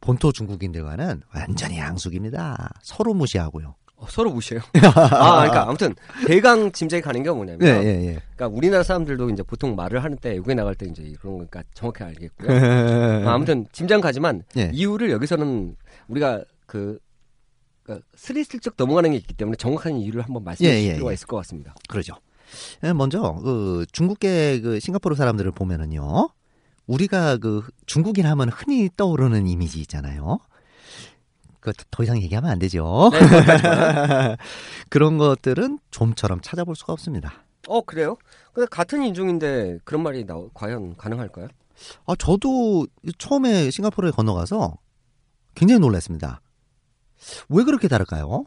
[0.00, 2.70] 본토 중국인들과는 완전히 양숙입니다.
[2.82, 3.74] 서로 무시하고요.
[3.96, 4.62] 어, 서로 무시해요.
[4.94, 5.94] 아 그러니까 아무튼
[6.26, 8.22] 대강 짐작이 가는 게 뭐냐면 예, 예, 예.
[8.34, 12.04] 그러니까 우리나라 사람들도 이제 보통 말을 하는 때 외국에 나갈 때 이제 그런 거니까 정확히
[12.04, 12.48] 알겠고요.
[13.28, 14.70] 아, 아무튼 짐작 가지만 예.
[14.72, 15.76] 이유를 여기서는
[16.08, 16.98] 우리가 그
[17.90, 21.14] 그러니까 스리슬쩍 넘어가는 게 있기 때문에 정확한 이유를 한번 말씀해 예, 주실 예, 필요가 예.
[21.14, 21.74] 있을 것 같습니다.
[21.88, 22.14] 그러죠.
[22.84, 26.30] 예, 먼저 그 중국계 그 싱가포르 사람들을 보면은요.
[26.86, 30.38] 우리가 그 중국인 하면 흔히 떠오르는 이미지 있잖아요.
[31.60, 33.10] 그더 이상 얘기하면 안 되죠.
[33.12, 34.36] 네, 거기까지만.
[34.88, 37.44] 그런 것들은 좀처럼 찾아볼 수가 없습니다.
[37.68, 38.16] 어 그래요?
[38.52, 41.48] 근데 같은 인종인데 그런 말이 나 과연 가능할까요?
[42.06, 42.86] 아, 저도
[43.18, 44.76] 처음에 싱가포르에 건너가서
[45.54, 46.40] 굉장히 놀랐습니다.
[47.48, 48.44] 왜 그렇게 다를까요?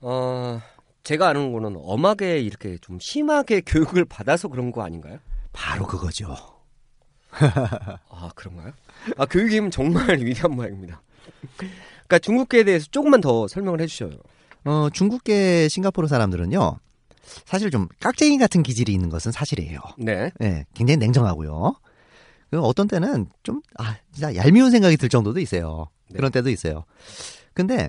[0.00, 0.60] 어
[1.02, 5.18] 제가 아는 거는 엄하게 이렇게 좀 심하게 교육을 받아서 그런 거 아닌가요?
[5.52, 6.34] 바로 그거죠.
[7.30, 8.72] 아 그런가요?
[9.16, 11.02] 아 교육이면 정말 위대한 모양입니다.
[11.58, 14.10] 그러니까 중국계에 대해서 조금만 더 설명을 해 주셔요.
[14.64, 16.78] 어, 중국계 싱가포르 사람들은요.
[17.44, 19.80] 사실 좀 깍쟁이 같은 기질이 있는 것은 사실이에요.
[19.98, 20.30] 네.
[20.42, 21.74] 예, 굉장히 냉정하고요.
[22.50, 25.88] 그 어떤 때는 좀, 아, 진짜 얄미운 생각이 들 정도도 있어요.
[26.10, 26.16] 네.
[26.16, 26.84] 그런 때도 있어요.
[27.54, 27.88] 근데,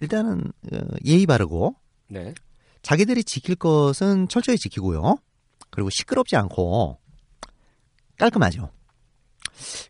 [0.00, 1.74] 일단은, 어, 예의 바르고,
[2.08, 2.34] 네.
[2.82, 5.16] 자기들이 지킬 것은 철저히 지키고요.
[5.70, 6.98] 그리고 시끄럽지 않고,
[8.18, 8.70] 깔끔하죠.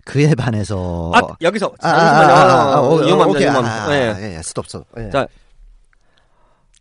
[0.04, 1.12] 그에 반해서.
[1.14, 2.32] 아 여기서 아, 아, 잠시만요.
[2.32, 3.26] 아, 아, 아, 어, 위험합니다.
[3.28, 3.42] 오케이.
[3.42, 3.84] 위험합니다.
[3.84, 4.08] 아, 네.
[4.08, 4.86] 아, 예, 예, 스톱, 스톱.
[4.98, 5.10] 예.
[5.10, 5.26] 자,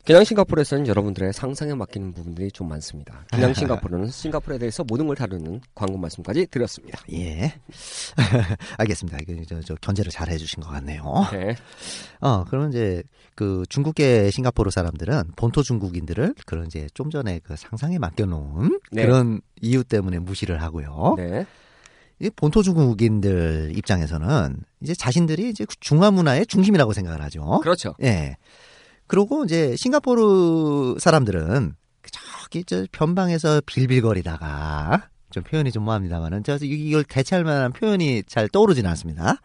[0.05, 3.25] 그냥 싱가포르에서는 여러분들의 상상에 맡기는 부분들이 좀 많습니다.
[3.31, 6.99] 그냥 싱가포르는 싱가포르에 대해서 모든 걸 다루는 광고 말씀까지 드렸습니다.
[7.11, 7.53] 예.
[8.77, 9.19] 알겠습니다.
[9.21, 11.03] 이거 저, 저 견제를 잘 해주신 것 같네요.
[11.31, 11.55] 네.
[12.21, 13.03] 어, 그러면 이제
[13.35, 19.05] 그 중국계 싱가포르 사람들은 본토 중국인들을 그런 이제 좀 전에 그 상상에 맡겨놓은 네.
[19.05, 21.15] 그런 이유 때문에 무시를 하고요.
[21.17, 21.45] 네.
[22.21, 27.59] 이 본토 중국인들 입장에서는 이제 자신들이 이제 중화 문화의 중심이라고 생각을 하죠.
[27.61, 27.95] 그렇죠.
[28.01, 28.35] 예.
[29.09, 31.73] 그리고 이제 싱가포르 사람들은
[32.11, 38.85] 저기 저 변방에서 빌빌거리다가 좀 표현이 좀 뭐합니다만은 저 이걸 대체할 만한 표현이 잘 떠오르진
[38.85, 39.41] 않습니다.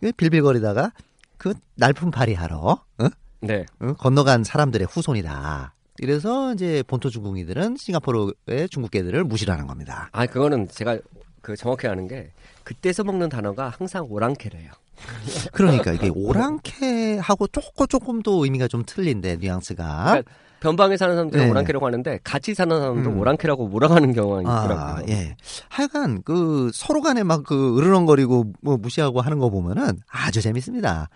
[0.00, 0.92] 그 빌빌거리다가
[1.38, 2.58] 그 날품 파리하러
[2.98, 3.08] 어?
[3.40, 3.64] 네.
[3.80, 3.94] 어?
[3.94, 5.74] 건너간 사람들의 후손이다.
[6.00, 10.10] 이래서 이제 본토 중국인들은 싱가포르의 중국계들을 무시를 하는 겁니다.
[10.12, 10.98] 아, 그거는 제가
[11.44, 12.30] 그 정확히 아는 게
[12.64, 14.70] 그때 써먹는 단어가 항상 오랑캐래요.
[15.52, 20.30] 그러니까 이게 오랑캐하고 조금 조금 더 의미가 좀 틀린데 뉘앙스가 그러니까
[20.60, 21.50] 변방에 사는 사람들은 네.
[21.50, 23.18] 오랑캐라고 하는데 같이 사는 사람들은 음.
[23.20, 24.78] 오랑캐라고 몰아가는 경우가 있더라고요.
[24.78, 25.36] 아, 예.
[25.68, 31.10] 하여간 그 서로 간에 막 그 으르렁거리고 뭐 무시하고 하는 거 보면은 아주 재밌습니다.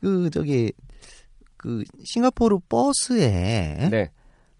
[0.00, 0.72] 그 저기
[1.56, 4.10] 그 싱가포르 버스에 네.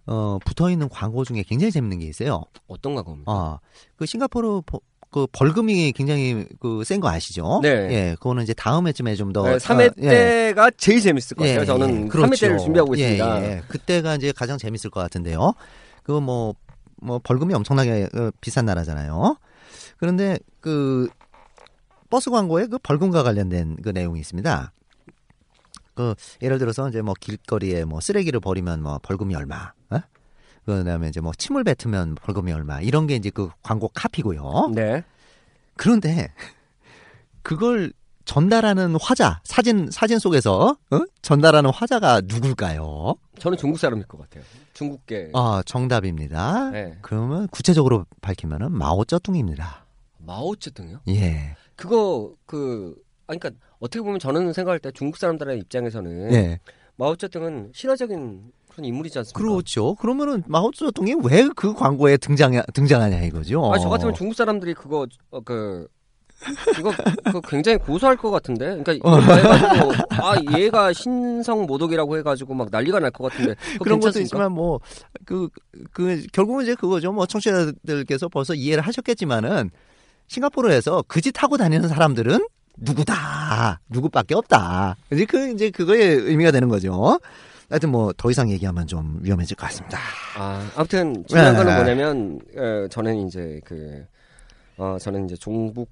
[0.07, 2.43] 어 붙어 있는 광고 중에 굉장히 재밌는 게 있어요.
[2.69, 3.33] 어떤 광고입니까?
[3.33, 3.59] 어.
[3.97, 7.61] 그 싱가포르 버- 그 벌금이 굉장히 그 센 거 아시죠?
[7.63, 7.69] 네.
[7.69, 8.15] 예.
[8.15, 10.09] 그거는 이제 다음 해쯤에 좀더 네, 3회 어, 예.
[10.09, 11.61] 때가 제일 재밌을 것 같아요.
[11.61, 13.43] 예, 저는 예, 3회 때를 준비하고 예, 있습니다.
[13.45, 13.63] 예.
[13.69, 15.55] 그때가 이제 가장 재밌을 것 같은데요.
[16.05, 16.55] 그거 뭐,
[17.03, 19.37] 뭐, 벌금이 엄청나게 어, 비싼 나라잖아요.
[19.99, 21.09] 그런데 그,
[22.09, 24.73] 버스 광고에 그 벌금과 관련된 그 내용이 있습니다.
[25.95, 29.99] 그, 예를 들어서 이제 뭐 길거리에 뭐 쓰레기를 버리면 뭐 벌금이 얼마, 어?
[30.65, 34.73] 그 다음에 이제 뭐 침을 뱉으면 벌금이 얼마, 이런 게 이제 그 광고 카피고요.
[34.75, 35.03] 네.
[35.77, 36.33] 그런데
[37.43, 37.93] 그걸
[38.25, 41.01] 전달하는 화자 사진 사진 속에서 어?
[41.23, 43.17] 전달하는 화자가 누굴까요?
[43.39, 44.45] 저는 중국 사람일 것 같아요.
[44.75, 45.31] 중국계.
[45.35, 46.71] 아 정답입니다.
[46.71, 46.99] 네.
[47.03, 49.87] 그러면 구체적으로 밝히면은 마오쩌둥입니다.
[50.19, 51.01] 마오쩌둥이요?
[51.09, 52.95] 예, 그거 그
[53.27, 56.61] 아니 그러니까 어떻게 보면 저는 생각할 때 중국 사람들의 입장에서는 예,
[57.01, 59.39] 마오쩌둥은 실화적인 그런 인물이지 않습니까?
[59.41, 59.95] 그렇죠.
[59.97, 63.73] 그러면은 마오쩌둥이 왜 그 광고에 등장 등장하냐 이거죠.
[63.73, 65.89] 아, 저 같으면 중국 사람들이 그거 어, 그
[66.79, 66.91] 이거
[67.33, 68.67] 그 굉장히 고소할 것 같은데.
[68.67, 73.55] 그러니까 이거 해가지고 아 얘가 신성 모독이라고 해가지고 막 난리가 날 것 같은데.
[73.83, 74.21] 그런 것도 괜찮습니까?
[74.23, 77.13] 있지만 뭐그그 결국은 이제 그거죠.
[77.13, 79.71] 뭐 청취자들께서 벌써 이해를 하셨겠지만은
[80.29, 82.41] 싱가포르에서 그 짓 하고 다니는 사람들은
[82.81, 84.97] 누구다 누구밖에 없다.
[85.13, 87.19] 이제 그 이제 그거의 의미가 되는 거죠.
[87.69, 89.99] 하여튼 뭐 더 이상 얘기하면 좀 위험해질 것 같습니다.
[90.37, 91.59] 아, 아무튼 중요한 네.
[91.59, 94.05] 거는 뭐냐면 어, 저는 이제 그
[94.77, 95.89] 어, 저는 이제 종북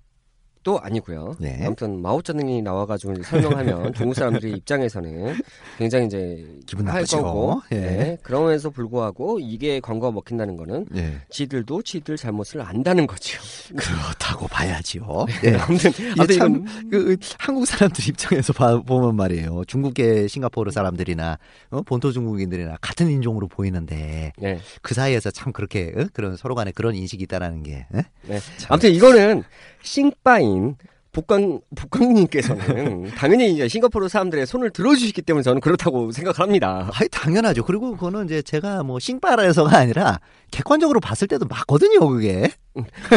[0.69, 1.35] 도 아니고요.
[1.39, 1.63] 네.
[1.65, 5.35] 아무튼 마오쩌둥이 나와가지고 설명하면 중국 사람들의 입장에서는
[5.79, 7.23] 굉장히 이제 기분 할 나쁘죠.
[7.23, 7.77] 거고, 예.
[7.77, 8.19] 네.
[8.23, 11.21] 그럼에도 불구하고 이게 광고가 먹힌다는 거는 예.
[11.31, 13.41] 지들도 지들 잘못을 안다는 거죠.
[13.75, 15.25] 그렇다고 봐야지요.
[15.45, 15.55] 예.
[15.55, 19.65] 아무튼 아무튼 참, 이건 그, 한국 사람들 입장에서 봐, 보면 말이에요.
[19.67, 21.39] 중국계 싱가포르 사람들이나,
[21.71, 24.59] 어, 본토 중국인들이나 같은 인종으로 보이는데, 네.
[24.83, 26.07] 그 사이에서 참 그렇게, 어?
[26.13, 28.05] 그런, 서로 간에 그런 인식이 있다라는 게, 예?
[28.27, 28.39] 네.
[28.69, 29.45] 아무튼 이거는
[29.83, 30.77] 싱빠인
[31.13, 36.91] 복강 복강님께서는 당연히 이제 싱가포르 사람들의 손을 들어주시기 때문에 저는 그렇다고 생각을 합니다.
[36.95, 37.65] 아이, 당연하죠.
[37.65, 42.51] 그리고 그거는 이제 제가 뭐 싱바라에서가 아니라 객관적으로 봤을 때도 맞거든요, 그게.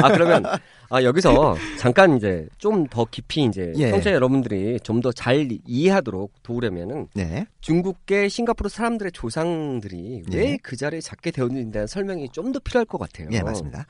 [0.01, 0.43] 아 그러면
[0.93, 3.89] 아 여기서 잠깐 이제 좀 더 깊이 이제 예.
[3.91, 7.45] 청취자 여러분들이 좀 더 잘 이해하도록 도우려면은 네.
[7.61, 10.37] 중국계 싱가포르 사람들의 조상들이 예.
[10.37, 13.29] 왜그 자리에 잡게 되었는지에 대한 설명이 좀 더 필요할 것 같아요.
[13.31, 13.85] 예, 맞습니다.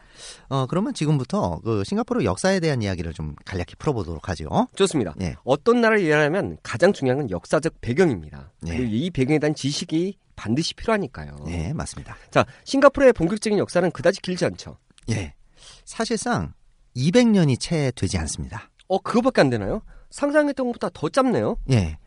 [0.49, 4.67] 어, 그러면 지금부터 그 싱가포르 역사에 대한 이야기를 좀 간략히 풀어보도록 하죠.
[4.75, 5.15] 좋습니다.
[5.21, 5.35] 예.
[5.43, 8.51] 어떤 나라를 이해하려면 가장 중요한 건 역사적 배경입니다.
[8.67, 8.77] 예.
[8.77, 11.45] 그리고 이 배경에 대한 지식이 반드시 필요하니까요.
[11.47, 12.15] 예, 맞습니다.
[12.29, 14.77] 자, 싱가포르의 본격적인 역사는 그다지 길지 않죠.
[15.09, 15.33] 예.
[15.85, 16.53] 사실상
[16.95, 18.69] 200년이 채 되지 않습니다.
[18.87, 19.81] 어, 그거밖에 안 되나요?
[20.09, 21.57] 상상했던 것보다 더 짧네요.
[21.71, 21.97] 예.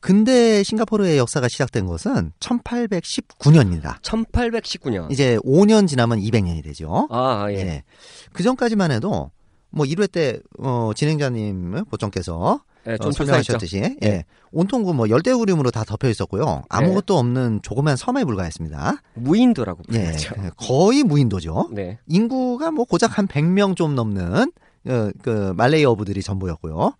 [0.00, 4.00] 근데 싱가포르의 역사가 시작된 것은 1819년입니다.
[4.02, 5.10] 1819년.
[5.10, 7.08] 이제 5년 지나면 200년이 되죠.
[7.10, 7.54] 아, 예.
[7.54, 7.84] 예.
[8.32, 9.30] 그 전까지만 해도
[9.70, 13.96] 뭐 1회 때 어, 진행자님 보청께서 예, 어, 좀 설명하셨듯이 예.
[14.04, 14.24] 예.
[14.52, 16.62] 온통 그뭐 열대우림으로 다 덮여 있었고요.
[16.68, 18.96] 아무것도 없는 조그만 섬에 불과했습니다.
[19.14, 20.04] 무인도라고 예.
[20.04, 20.34] 불리죠.
[20.56, 21.70] 거의 무인도죠.
[21.72, 21.98] 네.
[22.06, 24.52] 인구가 뭐 고작 한 100명 좀 넘는
[24.88, 26.92] 어, 그 말레이 어부들이 전부였고요.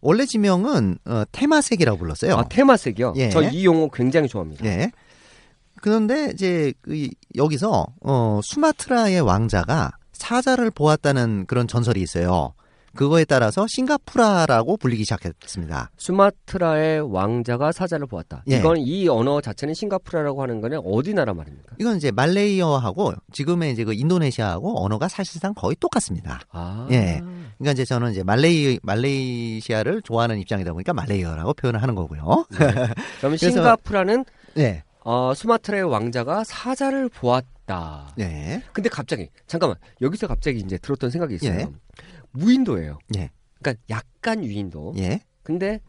[0.00, 2.36] 원래 지명은 어, 테마색이라고 불렀어요.
[2.36, 3.14] 아, 테마색이요?
[3.16, 3.30] 예.
[3.30, 4.64] 저 이 용어 굉장히 좋아합니다.
[4.64, 4.92] 예.
[5.80, 12.52] 그런데 이제 그 여기서 어, 수마트라의 왕자가 사자를 보았다는 그런 전설이 있어요.
[12.98, 15.92] 그거에 따라서 싱가푸라라고 불리기 시작했습니다.
[15.98, 18.42] 수마트라의 왕자가 사자를 보았다.
[18.50, 18.56] 예.
[18.58, 21.76] 이건 이 언어 자체는 싱가포르라고 하는 거는 어디 나라 말입니까?
[21.78, 26.40] 이건 이제 말레이어하고 지금의 이제 그 인도네시아하고 언어가 사실상 거의 똑같습니다.
[26.50, 26.88] 아.
[26.90, 27.22] 예.
[27.58, 32.46] 그러니까 이제 저는 이제 말레이 말레이시아를 좋아하는 입장이다 보니까 말레이어라고 표현을 하는 거고요.
[32.50, 34.82] 그러면 그래서- 싱가포르는 네.
[35.04, 38.12] 어, 수마트라의 왕자가 사자를 보았다.
[38.16, 38.60] 네.
[38.72, 41.60] 근데 갑자기 잠깐만 여기서 갑자기 이제 들었던 생각이 있어요.
[41.60, 41.68] 예.
[42.32, 42.98] 무인도예요.
[43.16, 43.30] 예.
[43.60, 44.94] 그러니까 약간 유인도.
[44.98, 45.20] 예.
[45.42, 45.80] 근데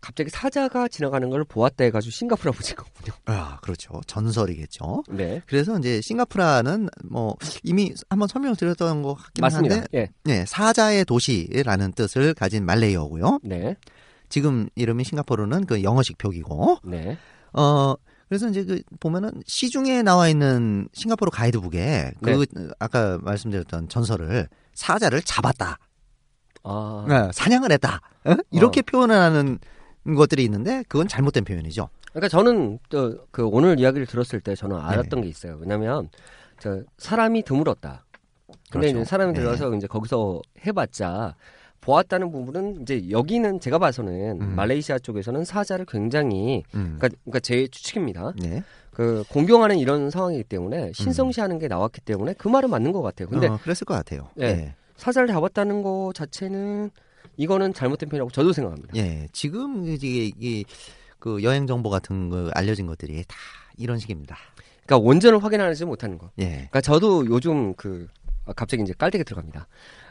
[0.00, 3.16] 갑자기 사자가 지나가는 걸 보았다 해가지고 싱가포르 붙인 거군요.
[3.24, 4.02] 아, 그렇죠.
[4.06, 5.04] 전설이겠죠.
[5.08, 5.40] 네.
[5.46, 9.76] 그래서 이제 싱가푸라는 뭐 이미 한번 설명을 드렸던 것 같긴 맞습니다.
[9.76, 10.10] 한데 예.
[10.24, 13.40] 네, 사자의 도시라는 뜻을 가진 말레이어고요.
[13.44, 13.76] 네.
[14.28, 17.16] 지금 이름이 싱가포르는 그 영어식 표기고 네.
[17.54, 17.94] 어
[18.28, 22.44] 그래서 이제 그 보면은 시중에 나와 있는 싱가포르 가이드북에 그
[22.78, 25.78] 아까 말씀드렸던 전설을 사자를 잡았다.
[26.64, 27.06] 아.
[27.08, 28.00] 네, 사냥을 했다.
[28.24, 28.36] 어?
[28.50, 29.58] 이렇게 표현하는
[30.16, 31.88] 것들이 있는데 그건 잘못된 표현이죠.
[32.10, 34.82] 그러니까 저는 또그 오늘 이야기를 들었을 때 저는 네.
[34.82, 35.58] 알았던 게 있어요.
[35.60, 36.08] 왜냐면
[36.60, 38.04] 저 사람이 드물었다.
[38.70, 38.98] 근데 그렇죠.
[38.98, 39.40] 이제 사람이 네.
[39.40, 41.34] 들어서 이제 거기서 해봤자
[41.80, 44.56] 보았다는 부분은 이제 여기는 제가 봐서는 음.
[44.56, 46.96] 말레이시아 쪽에서는 사자를 굉장히 음.
[46.98, 48.32] 그러니까, 그러니까 제 추측입니다.
[48.38, 48.62] 네.
[48.94, 53.28] 그 공경하는 이런 상황이기 때문에 신성시하는 게 나왔기 때문에 그 말은 맞는 것 같아요.
[53.28, 54.30] 근데 어, 그랬을 것 같아요.
[54.40, 54.44] 예.
[54.44, 54.74] 예.
[54.96, 56.90] 사자를 잡았다는 거 자체는
[57.36, 58.94] 이거는 잘못된 표현이라고 저도 생각합니다.
[58.96, 60.64] 예, 지금 이게 이,
[61.18, 63.36] 그 여행 정보 같은 거 알려진 것들이 다
[63.76, 64.36] 이런 식입니다.
[64.86, 66.30] 그러니까 원전을 확인하지 못하는 거.
[66.38, 68.06] 예, 그러니까 저도 요즘 그
[68.46, 69.66] 아, 갑자기 이제 깔때기 들어갑니다.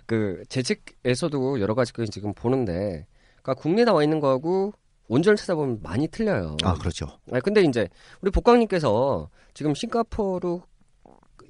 [0.06, 3.06] 그 재직에서도 여러 가지 그 지금 보는데,
[3.42, 4.74] 그러니까 국내 나와 있는 거하고
[5.14, 6.58] 원전을 찾아보면 많이 틀려요.
[6.64, 7.06] 아 그렇죠.
[7.32, 7.88] 아, 근데 이제
[8.22, 10.60] 우리 복강님께서 지금 싱가포르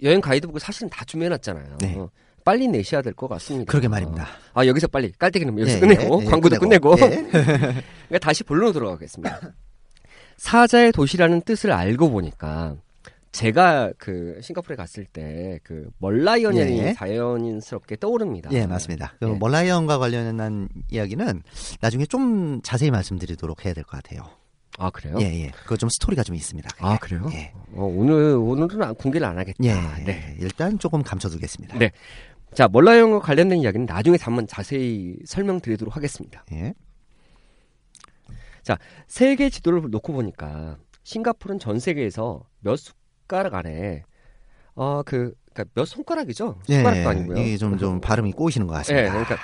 [0.03, 1.77] 여행 가이드북을 사실은 다 준비해놨잖아요.
[1.79, 1.95] 네.
[1.97, 2.09] 어,
[2.43, 3.71] 빨리 내셔야 될 것 같습니다.
[3.71, 4.27] 그러게 말입니다.
[4.53, 7.09] 아 여기서 빨리 깔때기는 여기서 예, 끝내고 예, 예, 광고도 끝내고 예.
[7.31, 9.39] 그러니까 다시 본론으로 들어가겠습니다.
[10.37, 12.75] 사자의 도시라는 뜻을 알고 보니까
[13.33, 16.93] 제가 그 싱가포르에 갔을 때 그 멀라이언이 예.
[16.93, 18.49] 자연인스럽게 떠오릅니다.
[18.53, 19.15] 예, 맞습니다.
[19.19, 19.33] 그 예.
[19.33, 21.41] 멀라이언과 관련한 이야기는
[21.81, 24.23] 나중에 좀 자세히 말씀드리도록 해야 될 것 같아요.
[24.77, 25.17] 아 그래요?
[25.19, 25.47] 예, 예.
[25.49, 26.69] 그거 좀 스토리가 좀 있습니다.
[26.69, 26.85] 그게.
[26.85, 27.27] 아 그래요?
[27.33, 27.51] 예.
[27.73, 29.57] 어, 오늘 오늘은 안- 공개를 안 하겠다.
[29.63, 29.73] 예,
[30.05, 30.35] 네.
[30.39, 31.77] 일단 조금 감춰두겠습니다.
[31.79, 31.91] 네.
[32.53, 36.45] 자 멀라이언과 관련된 이야기는 나중에 한번 자세히 설명드리도록 하겠습니다.
[36.53, 36.73] 예.
[39.07, 42.79] 세계 지도를 놓고 보니까 싱가포르는 전 세계에서 몇
[43.33, 44.03] 숟가락 안에
[44.75, 46.59] 어그 그러니까 몇 손가락이죠?
[46.69, 47.37] 예, 숟가락도 아니고요.
[47.37, 49.09] 이게 좀, 좀 발음이 꼬이시는 것 예, 같습니다.
[49.11, 49.37] 그러니까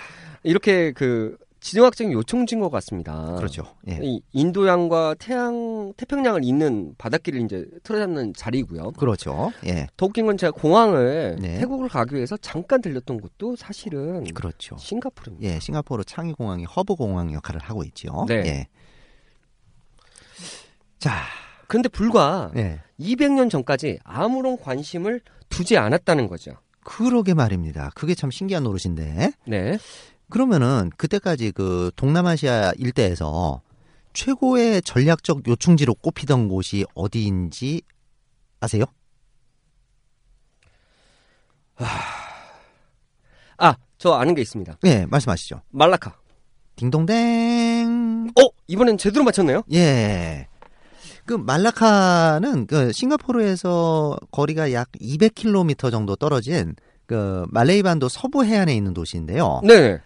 [0.43, 3.36] 이렇게 그 지정학적인 요청진 것 같습니다.
[3.36, 3.63] 그렇죠.
[3.89, 3.99] 예.
[4.02, 8.91] 이 인도양과 태양 태평양을 잇는 바닷길을 이제 틀어잡는 자리고요.
[8.91, 9.52] 그렇죠.
[9.65, 9.88] 예.
[9.97, 11.58] 더 웃긴 건 제가 공항을 네.
[11.58, 14.78] 태국을 가기 위해서 잠깐 들렸던 곳도 사실은 그렇죠.
[14.78, 15.47] 싱가포르입니다.
[15.47, 18.25] 예, 싱가포르 창의 공항이 허브 공항 역할을 하고 있죠.
[18.28, 18.36] 네.
[18.45, 18.67] 예.
[20.99, 21.23] 자,
[21.69, 22.82] 그런데 불과 예.
[22.99, 26.53] 200년 전까지 아무런 관심을 두지 않았다는 거죠.
[26.84, 27.91] 그러게 말입니다.
[27.93, 29.32] 그게 참 신기한 노릇인데.
[29.45, 29.77] 네.
[30.32, 33.62] 그러면은 그때까지 그 동남아시아 일대에서
[34.13, 37.84] 최고의 전략적 요충지로 꼽히던 곳이 어디인지
[38.60, 38.86] 아세요?
[43.58, 44.79] 아, 저 아는 게 있습니다.
[44.86, 45.62] 예, 말씀하시죠.
[45.69, 46.15] 말라카.
[46.77, 48.32] 딩동댕.
[48.36, 49.62] 어, 이번엔 제대로 맞췄네요.
[49.73, 50.47] 예.
[51.29, 56.73] 그 말라카는 그 싱가포르에서 거리가 약 200km 정도 떨어진
[57.05, 59.61] 그 말레이 반도 서부 해안에 있는 도시인데요.
[59.63, 59.99] 네.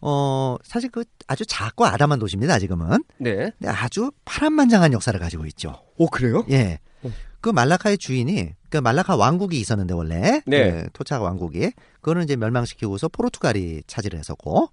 [0.00, 3.02] 어, 사실 그 아주 작고 아담한 도시입니다, 지금은.
[3.18, 3.50] 네.
[3.58, 5.74] 근데 아주 파란만장한 역사를 가지고 있죠.
[5.96, 6.44] 오 그래요?
[6.50, 6.78] 예.
[7.02, 7.10] 어.
[7.40, 10.70] 그 말라카의 주인이 그 말라카 왕국이 있었는데 원래 네.
[10.70, 14.68] 그 토착 왕국이 그거는 이제 멸망시키고서 포르투갈이 차지를 했었고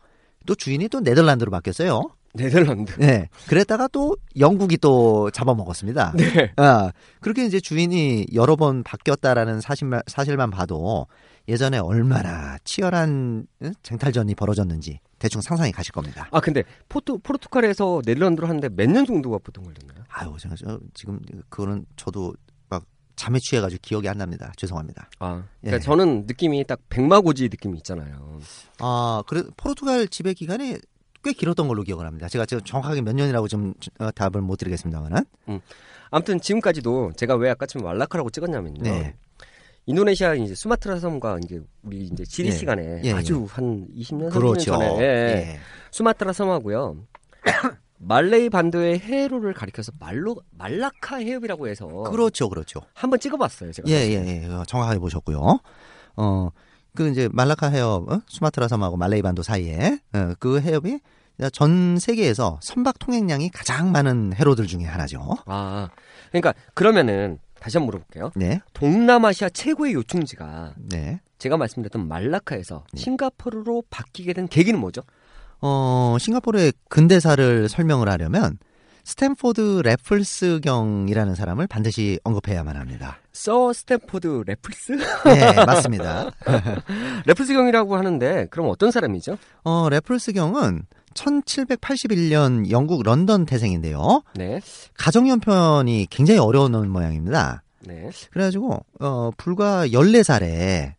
[0.45, 2.03] 또 주인이 또 네덜란드로 바뀌었어요.
[2.37, 2.93] 네덜란드.
[2.99, 3.27] 네.
[3.47, 6.13] 그랬다가 또 영국이 또 잡아먹었습니다.
[6.15, 6.53] 네.
[6.55, 11.07] 아, 그렇게 이제 주인이 여러 번 바뀌었다라는 사실만, 사실만 봐도
[11.49, 13.73] 예전에 얼마나 치열한 응?
[13.83, 16.27] 쟁탈전이 벌어졌는지 대충 상상이 가실 겁니다.
[16.31, 20.03] 아 근데 포르 포르투갈에서 네덜란드로 하는데 몇 년 정도가 보통 걸렸나요?
[20.09, 21.19] 아유, 제가 저- 지금
[21.49, 22.33] 그거는 저도
[22.69, 22.83] 막
[23.15, 24.51] 잠에 취해가지고 기억이 안 납니다.
[24.57, 25.09] 죄송합니다.
[25.19, 25.79] 아, 그러니까 예.
[25.79, 28.39] 저는 느낌이 딱 백마고지 느낌이 있잖아요.
[28.79, 30.77] 아, 그래 포르투갈 지배 기간이
[31.27, 32.29] 꽤 길었던 걸로 기억을 합니다.
[32.29, 35.25] 제가 지금 정확하게 몇 년이라고 좀 어, 답을 못 드리겠습니다만은.
[36.09, 38.81] 아무튼 지금까지도 제가 왜 아까 좀 말라카라고 찍었냐면요.
[38.81, 39.13] 네.
[39.87, 42.51] 인도네시아 이제 수마트라 섬과 이제 우리 이제 지리 예.
[42.51, 44.71] 시간에 예, 아주 한 20년 30년 그렇죠.
[44.71, 45.05] 전에 예, 예.
[45.05, 45.59] 예.
[45.91, 46.95] 수마트라 섬하고요.
[47.99, 52.81] 말레이 반도의 해로를 가리켜서 말로 말라카 해협이라고 해서 그렇죠, 그렇죠.
[52.93, 53.89] 한번 찍어봤어요 제가.
[53.89, 54.45] 예, 예, 예.
[54.47, 55.59] 어, 정확하게 보셨고요.
[56.17, 56.49] 어,
[56.95, 58.21] 그 이제 말라카 해협, 어?
[58.27, 60.99] 수마트라 섬하고 말레이 반도 사이에 어, 그 해협이
[61.53, 65.37] 전 세계에서 선박 통행량이 가장 많은 해로들 중에 하나죠.
[65.45, 65.89] 아,
[66.29, 68.31] 그러니까 그러면은 다시 한번 물어볼게요.
[68.35, 71.19] 네, 동남아시아 최고의 요충지가 네.
[71.37, 72.99] 제가 말씀드렸던 말라카에서 네.
[73.01, 75.03] 싱가포르로 바뀌게 된 계기는 뭐죠?
[75.61, 78.57] 어, 싱가포르의 근대사를 설명을 하려면
[79.03, 83.19] 스탠포드 래플스 경이라는 사람을 반드시 언급해야만 합니다.
[83.31, 84.91] 서 스탠포드 래플스?
[85.23, 86.31] 네, 맞습니다.
[87.25, 89.37] 래플스 경이라고 하는데 그럼 어떤 사람이죠?
[89.63, 90.83] 어, 래플스 경은
[91.17, 94.23] 1781년 영국 런던 태생인데요.
[94.35, 94.59] 네,
[94.97, 97.63] 가정형편이 굉장히 어려운 모양입니다.
[97.85, 98.09] 네.
[98.31, 100.93] 그래가지고 어 불과 14살에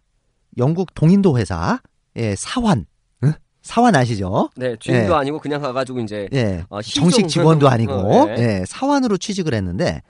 [0.57, 2.87] 영국 동인도 회사의 사환
[3.25, 3.33] 응?
[3.63, 4.51] 사환 아시죠?
[4.57, 5.17] 네, 주인도 예.
[5.17, 6.65] 아니고 그냥 가가지고 이제 예.
[6.69, 8.37] 어, 정식 직원도 회사- 아니고 어, 네.
[8.61, 10.03] 예, 사환으로 취직을 했는데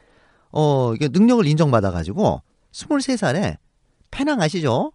[0.53, 2.43] 어 이게 능력을 인정받아 가지고
[2.73, 3.57] 23살에
[4.11, 4.93] 페낭 아시죠?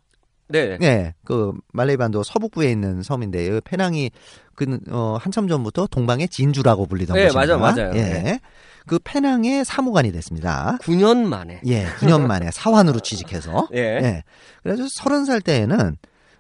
[0.48, 1.14] 네, 예.
[1.26, 4.12] 그 말레이반도 서북부에 있는 섬인데 이 페낭이
[4.56, 7.58] 그 어, 한참 전부터 동방의 진주라고 불리던 네, 곳입니다.
[7.58, 7.92] 맞아요, 맞아요.
[7.96, 8.02] 예.
[8.02, 8.40] 네.
[8.86, 10.78] 그 페낭의 사무관이 됐습니다.
[10.82, 11.62] 9년 만에.
[11.66, 13.70] 예, 9년 만에 사환으로 취직해서.
[13.74, 13.80] 예.
[13.80, 14.24] 예.
[14.62, 15.98] 그래서 30살 때에는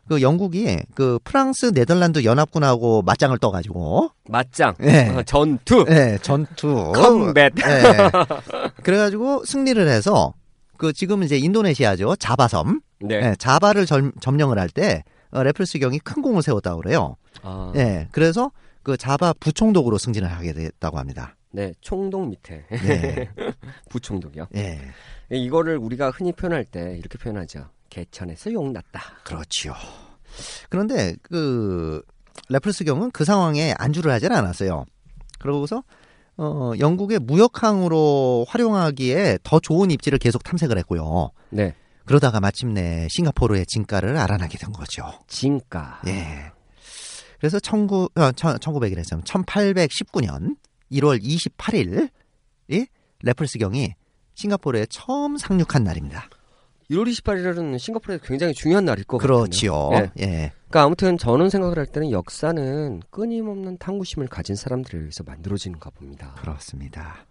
[0.09, 5.07] 그 영국이 그 프랑스 네덜란드 연합군하고 맞짱을 떠가지고 맞짱, 예.
[5.09, 7.53] 어, 전투, 예, 전투 컴뱃.
[7.65, 8.09] 예.
[8.83, 10.33] 그래가지고 승리를 해서
[10.77, 13.15] 그 지금 이제 인도네시아죠 자바섬 네.
[13.15, 17.17] 예, 자바를 점, 점령을 할때 어, 래플스 경이 큰 공을 세웠다고 그래요.
[17.41, 21.35] 아, 예, 그래서 그 자바 부총독으로 승진을 하게 됐다고 합니다.
[21.51, 23.29] 네, 총독 밑에 예,
[23.89, 24.47] 부총독이요.
[24.55, 24.79] 예,
[25.29, 27.67] 이거를 우리가 흔히 표현할 때 이렇게 표현하죠.
[27.89, 29.01] 개천에서 용났다.
[29.23, 29.73] 그렇지요.
[30.69, 32.01] 그런데 그
[32.49, 34.85] 래플스 경은 그 상황에 안주를 하질 않았어요.
[35.39, 35.83] 그러고서
[36.37, 41.29] 어, 영국의 무역항으로 활용하기에 더 좋은 입지를 계속 탐색을 했고요.
[41.51, 45.03] 네, 그러다가 마침내 싱가포르의 진가를 알아나게 된 거죠.
[45.27, 46.01] 진가.
[46.07, 46.51] 예.
[47.39, 50.55] 그래서 19, 어, 1900이랬으면 1819년
[50.91, 52.09] 1월 28일
[52.69, 52.85] 이
[53.21, 53.93] 래플스경이
[54.35, 56.29] 싱가포르에 처음 상륙한 날입니다.
[56.91, 59.89] 1월 28일은 싱가포르에 굉장히 중요한 날일 것 그렇지요.
[59.89, 60.09] 같아요.
[60.15, 60.23] 네.
[60.23, 60.51] 예.
[60.67, 66.35] 그러니까 아무튼 저는 생각을 할 때는 역사는 끊임없는 탐구심을 가진 사람들에 의해서 만들어지는가 봅니다.
[66.39, 67.25] 그렇습니다.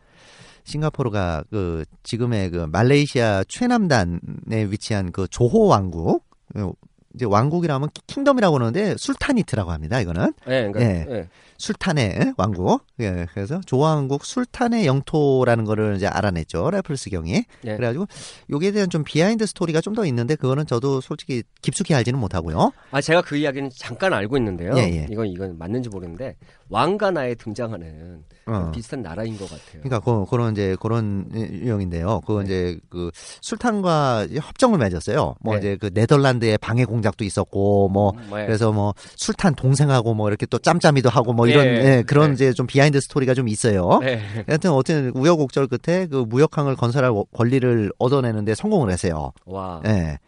[0.64, 4.20] 싱가포르가 그 지금의 그 말레이시아 최남단에
[4.68, 6.72] 위치한 그 조호 왕국 어,
[7.14, 10.01] 이제 왕국이라면 kingdom이라고 하는데 sultanate라고 합니다.
[10.01, 11.07] 이거는 예, 그러니까, 예.
[11.11, 11.29] 예.
[11.59, 12.85] 술탄의 왕국.
[13.01, 16.70] 예, 그래서 조호 왕국 술탄의 영토라는 거를 이제 알아냈죠.
[16.70, 17.44] 래플스 경이.
[17.64, 17.77] 예.
[17.77, 18.07] 그래가지고
[18.51, 22.72] 여기에 대한 좀 behind story가 좀 더 있는데 그거는 저도 솔직히 깊숙이 알지는 못하고요.
[22.92, 24.72] 아 제가 그 이야기는 잠깐 알고 있는데요.
[24.79, 25.07] 예, 예.
[25.11, 26.35] 이건 이건 맞는지 모르는데
[26.70, 28.70] 왕가나에 등장하는 어.
[28.75, 29.83] 비슷한 나라인 것 같아요.
[29.83, 32.22] 그러니까 그, 그런 이제 그런 유형인데요.
[32.27, 32.44] 그거 네.
[32.46, 33.11] 이제 그
[33.42, 35.35] 술탄과 협정을 맺었어요.
[35.40, 35.59] 뭐 네.
[35.59, 38.47] 이제 그 네덜란드의 방해 공작도 있었고 뭐 음, 예.
[38.47, 42.35] 그래서 뭐 술탄 동생하고 뭐 이렇게 또 짬짜미도 하고 뭐 이런 예, 예, 그런 네.
[42.35, 43.99] 이제 좀 behind story가 좀 있어요.
[44.01, 44.21] 네.
[44.47, 49.33] 하여튼 어쨌든 우여곡절 끝에 그 무역항을 건설할 권리를 얻어내는데 성공을 했어요.
[49.45, 49.81] 와.
[49.87, 50.19] 예.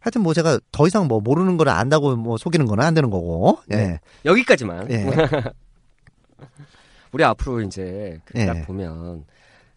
[0.00, 3.58] 하여튼 뭐 제가 더 이상 뭐 모르는 걸 안다고 뭐 속이는 건 안 되는 거고.
[3.72, 3.76] 예.
[3.76, 4.00] 네.
[4.24, 4.90] 여기까지만.
[4.90, 5.06] 예.
[7.12, 8.46] 우리 앞으로 이제 그 예.
[8.46, 9.24] 딱 보면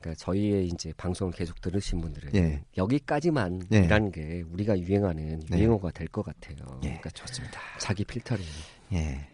[0.01, 2.63] 그러니까 저희의 이제 방송을 계속 들으신 분들은 예.
[2.77, 3.83] 여기까지만 예.
[3.85, 5.57] 이라는 게 우리가 유행하는 네.
[5.59, 6.55] 유행어가 될 것 같아요.
[6.83, 6.87] 예.
[6.87, 7.59] 그러니까 좋습니다.
[7.79, 8.43] 자기 필터링.
[8.93, 9.27] 예.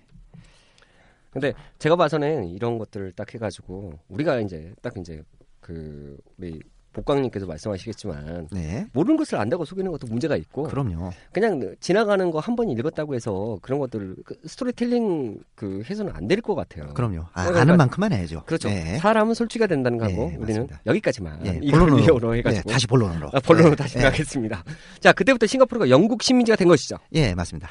[1.32, 5.24] 근데 제가 봐서는 이런 것들을 딱 해가지고 우리가 이제 딱 이제
[5.62, 6.60] 그 우리
[6.98, 8.86] 복광님께서 말씀하시겠지만 네.
[8.94, 11.12] 모르는 것을 안다고 속이는 것도 문제가 있고 그럼요.
[11.32, 16.42] 그냥 지나가는 거 한 번 읽었다고 해서 그런 것들을 그 스토리텔링 그 해서는 안 될
[16.42, 16.94] 것 같아요.
[16.94, 17.22] 그럼요.
[17.34, 18.44] 아, 그러니까 아는 만큼만 해야죠.
[18.46, 18.68] 그렇죠.
[18.70, 18.98] 네.
[18.98, 20.82] 사람은 솔직해야 된다는 거고 네, 우리는 맞습니다.
[20.86, 23.30] 여기까지만 예, 이걸 본론으로 위로 해가지고 네, 다시 본론으로.
[23.34, 24.04] 아, 본론으로 네, 다시 네.
[24.04, 24.64] 가겠습니다.
[25.00, 26.98] 자 그때부터 싱가포르가 영국 식민지가 된 것이죠.
[27.14, 27.70] 예, 맞습니다.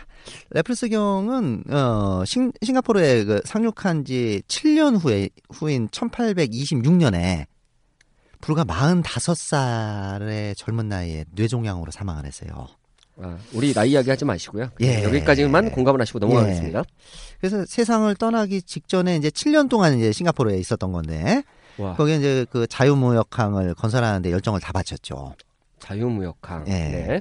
[0.50, 7.46] 레플스 경은 어, 싱, 싱가포르에 그 상륙한 지 7년 후에 후인 1826년에
[8.41, 12.66] 불과 45살의 젊은 나이에 뇌종양으로 사망을 했어요.
[13.18, 14.68] 아, 우리 나이 이야기 하지 마시고요.
[14.82, 15.03] 예.
[15.05, 16.82] 여기까지만 공감을 하시고 넘어가겠습니다.
[17.41, 21.43] 그래서 세상을 떠나기 직전에 이제 7년 동안 이제 싱가포르에 있었던 건데
[21.78, 25.34] 와 거기에 이제 그 자유무역항을 건설하는데 열정을 다 바쳤죠.
[25.78, 26.64] 자유무역항.
[26.68, 26.72] 예.
[26.72, 27.20] 네.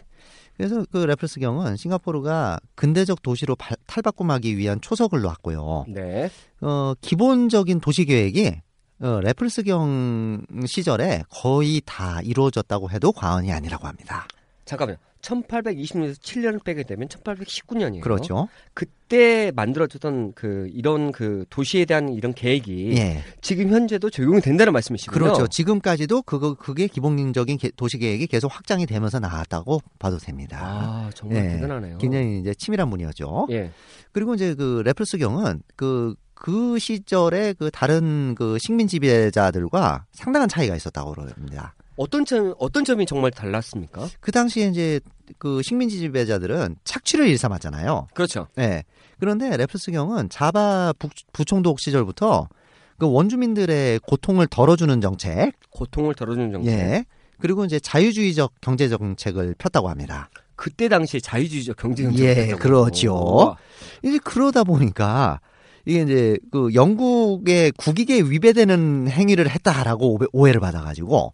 [0.57, 5.85] 그래서 그 레플스 경은 싱가포르가 근대적 도시로 발- 탈바꿈하기 위한 초석을 놓았고요.
[5.89, 6.29] 네.
[6.61, 8.53] 어, 기본적인 도시 계획이
[9.01, 14.27] 어, 레플스 경 시절에 거의 다 이루어졌다고 해도 과언이 아니라고 합니다.
[14.65, 14.97] 잠깐만요.
[15.21, 18.01] 1820년에서 7년을 빼게 되면 1819년이에요.
[18.01, 18.47] 그렇죠.
[18.75, 23.23] 그때 만들어졌던 그 이런 그 도시에 대한 이런 계획이 예.
[23.41, 25.19] 지금 현재도 적용이 된다는 말씀이시군요.
[25.19, 25.47] 그렇죠.
[25.47, 30.59] 지금까지도 그거 그게 기본적인 게- 도시 계획이 계속 확장이 되면서 나왔다고 봐도 됩니다.
[30.61, 31.49] 아 정말 예.
[31.53, 31.97] 대단하네요.
[31.97, 33.47] 굉장히 이제 치밀한 분이었죠.
[33.49, 33.71] 예.
[34.11, 36.13] 그리고 이제 그 레플스 경은 그,
[36.45, 41.73] 그 시절에 그 다른 그 식민 지배자들과 상당한 차이가 있었다고 그럽니다.
[41.95, 44.07] 어떤 점 어떤 점이 정말 달랐습니까?
[44.19, 44.99] 그 당시에 이제
[45.39, 48.09] 그 식민 지배자들은 착취를 일삼았잖아요.
[48.13, 48.45] 그렇죠.
[48.53, 48.83] 네.
[49.19, 52.47] 그런데 레플스 경은 자바 북, 부총독 시절부터
[52.99, 56.71] 그 원주민들의 고통을 덜어주는 정책, 고통을 덜어주는 정책.
[56.71, 57.05] 예.
[57.39, 60.29] 그리고 이제 자유주의적 경제 정책을 폈다고 합니다.
[60.55, 62.23] 그때 당시 자유주의적 경제 정책.
[62.23, 63.57] 예, 그렇죠.
[64.03, 65.39] 이제 그러다 보니까
[65.85, 71.33] 이게 이제 그 영국의 국익에 위배되는 행위를 했다라고 오해- 오해를 받아가지고,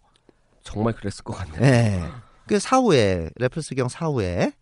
[0.62, 1.62] 정말 그랬을 것 같네요.
[1.62, 2.02] 예.
[2.46, 4.52] 그 사후에 레플스경 사후에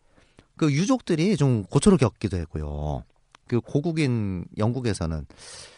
[0.57, 3.05] 그 유족들이 좀 고초를 겪기도 했고요.
[3.49, 5.27] 그 고국인 영국에서는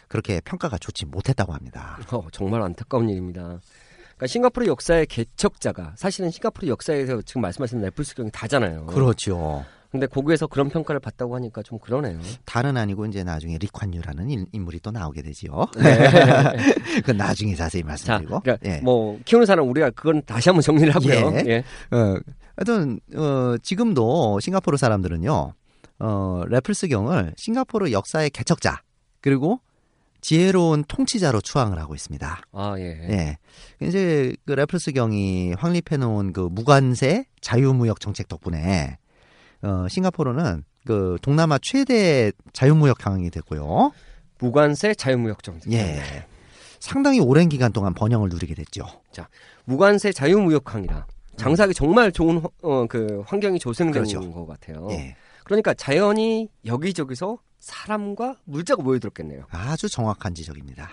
[0.08, 1.98] 그렇게 평가가 좋지 못했다고 합니다.
[2.12, 3.60] 어, 정말 안타까운 일입니다.
[4.16, 8.86] 그러니까 싱가포르 역사의 개척자가 사실은 싱가포르 역사에서 지금 말씀하신 넷플스 경이 다잖아요.
[8.86, 9.64] 그렇죠.
[9.92, 12.18] 근데 거기에서 그런 평가를 받다고 하니까 좀 그러네요.
[12.46, 15.66] 다른 아니고 이제 나중에 리콴유라는 인- 인물이 또 나오게 되지요.
[17.04, 18.40] 그 나중에 자세히 자, 말씀드리고.
[18.40, 18.80] 그러니까 예.
[18.80, 21.32] 뭐 키우는 사람 우리가 그건 다시 한번 정리를 하고요.
[21.36, 21.44] 예.
[21.46, 21.64] 예.
[21.94, 22.18] 어,
[22.56, 25.52] 하여튼 어, 지금도 싱가포르 사람들은요.
[25.98, 28.80] 어, 레플스 경을 싱가포르 역사의 개척자
[29.20, 29.60] 그리고
[30.22, 32.40] 지혜로운 통치자로 추앙을 하고 있습니다.
[32.52, 32.84] 아 예.
[33.10, 33.38] 예.
[33.86, 38.96] 이제 그 레플스 경이 확립해 놓은 그 무관세 자유무역 정책 덕분에
[39.62, 43.92] 어, 싱가포르는 그 동남아 최대 자유무역 항이 됐고요.
[44.38, 45.72] 무관세 자유무역 정책.
[45.72, 46.02] 예.
[46.80, 48.84] 상당히 오랜 기간 동안 번영을 누리게 됐죠.
[49.64, 51.06] 무관세 자유무역항이라
[51.36, 54.28] 장사하기 정말 좋은 화- 어, 그 환경이 조성된 그렇죠.
[54.32, 54.88] 것 같아요.
[54.90, 55.14] 예.
[55.44, 59.44] 그러니까 자연이 여기저기서 사람과 물자가 모여들었겠네요.
[59.50, 60.88] 아주 정확한 지적입니다.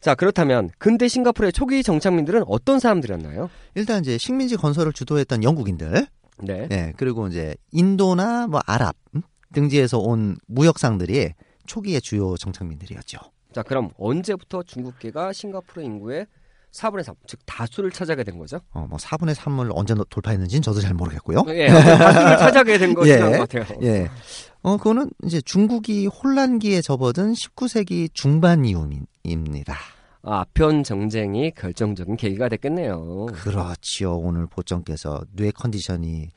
[0.00, 3.50] 자 그렇다면 근대 싱가포르의 초기 정착민들은 어떤 사람들이었나요?
[3.74, 6.06] 일단 이제 식민지 건설을 주도했던 영국인들,
[6.38, 6.68] 네.
[6.70, 9.22] 예, 그리고 이제 인도나 뭐 아랍 음?
[9.52, 11.32] 등지에서 온 무역상들이
[11.66, 13.18] 초기의 주요 정착민들이었죠.
[13.52, 16.26] 자 그럼 언제부터 중국계가 싱가포르 인구의
[16.72, 18.58] 4분의 3, 즉 다수를 차지하게 된 거죠?
[18.72, 21.44] 어, 뭐 4분의 3을 언제 돌파했는지는 저도 잘 모르겠고요.
[21.48, 23.18] 예, 다수를 차지하게 된 것이 예.
[23.18, 23.64] 것 같아요.
[23.82, 24.10] 예.
[24.62, 29.76] 어, 그거는 이제 중국이 혼란기에 접어든 19세기 중반 이후입니다.
[30.24, 33.26] 아, 아편 정쟁이 결정적인 계기가 됐겠네요.
[33.32, 34.16] 그렇지요.
[34.16, 36.30] 오늘 보정께서 뇌 컨디션이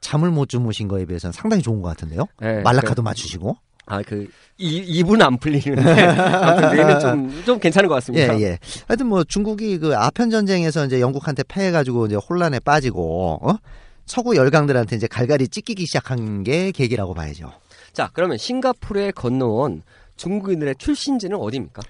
[0.00, 2.26] 잠을 못 주무신 거에 비해서는 상당히 좋은 것 같은데요.
[2.42, 3.56] 예, 말라카도 맞추시고.
[3.86, 8.38] 아, 그, 이, 입은 안 풀리는데, 아무튼 뇌는 좀, 좀 괜찮은 것 같습니다.
[8.38, 8.58] 예, 예.
[8.86, 13.56] 하여튼 뭐 중국이 그 아편 전쟁에서 이제 영국한테 패해가지고 이제 혼란에 빠지고, 어?
[14.04, 17.50] 서구 열강들한테 이제 갈갈이 찢기기 시작한 게 계기라고 봐야죠.
[17.92, 19.82] 자, 그러면 싱가포르에 건너온
[20.18, 21.80] 중국인들의 출신지는 어디입니까?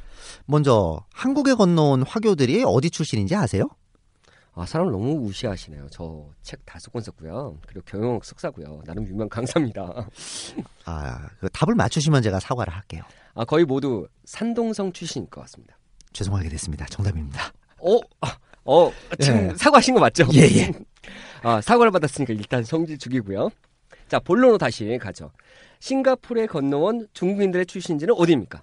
[0.47, 3.69] 먼저 한국에 건너온 화교들이 어디 출신인지 아세요?
[4.55, 5.89] 아, 사람을 너무 무시하시네요.
[5.91, 7.59] 저 책 다섯 권 썼고요.
[7.67, 8.83] 그리고 경영학 석사고요.
[8.87, 10.09] 나름 유명 강사입니다.
[10.85, 13.03] 아, 그 답을 맞추시면 제가 사과를 할게요.
[13.35, 15.77] 아, 거의 모두 산동성 출신일 것 같습니다.
[16.13, 16.87] 죄송하게 됐습니다.
[16.87, 17.53] 정답입니다.
[17.81, 19.55] 어, 아, 어, 지금 예.
[19.57, 20.27] 사과하신 거 맞죠?
[20.35, 20.73] 예, 예.
[21.43, 23.51] 아, 사과를 받았으니까 일단 성질 죽이고요.
[24.09, 25.31] 자, 본론으로 다시 가죠.
[25.81, 28.63] 싱가포르에 건너온 중국인들의 출신지는 어디입니까?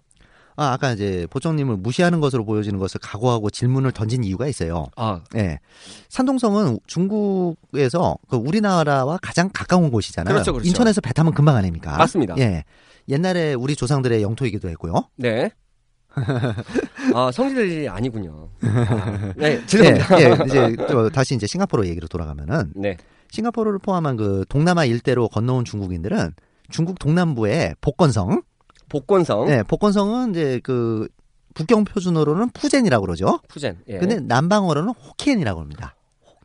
[0.58, 4.88] 아, 아까 이제 보정님을 무시하는 것으로 보여지는 것을 각오하고 질문을 던진 이유가 있어요.
[4.96, 5.60] 아, 예.
[6.10, 10.34] 산동성은 중국에서 그 우리나라와 가장 가까운 곳이잖아요.
[10.34, 10.68] 그렇죠, 그렇죠.
[10.68, 11.98] 인천에서 배 타면 금방 아닙니까?
[11.98, 12.36] 맞습니다.
[12.38, 12.64] 예.
[13.10, 15.10] 옛날에 우리 조상들의 영토이기도 했고요.
[15.18, 15.52] 네.
[17.14, 18.50] 아, 성지들이 아니군요.
[18.62, 20.22] 아, 네, 죄송합니다.
[20.22, 22.96] 예, 예, 이제 또 다시 이제 싱가포르 얘기로 돌아가면은 네.
[23.32, 26.34] 싱가포르를 포함한 그 동남아 일대로 건너온 중국인들은
[26.70, 28.42] 중국 동남부의 복건성,
[28.90, 31.08] 복권성, 네, 복건성은 이제 그
[31.54, 33.40] 북경 표준어로는 푸젠이라고 그러죠.
[33.48, 33.78] 푸젠.
[33.88, 33.98] 예.
[33.98, 35.96] 근데 남방어로는 호키엔이라고 합니다.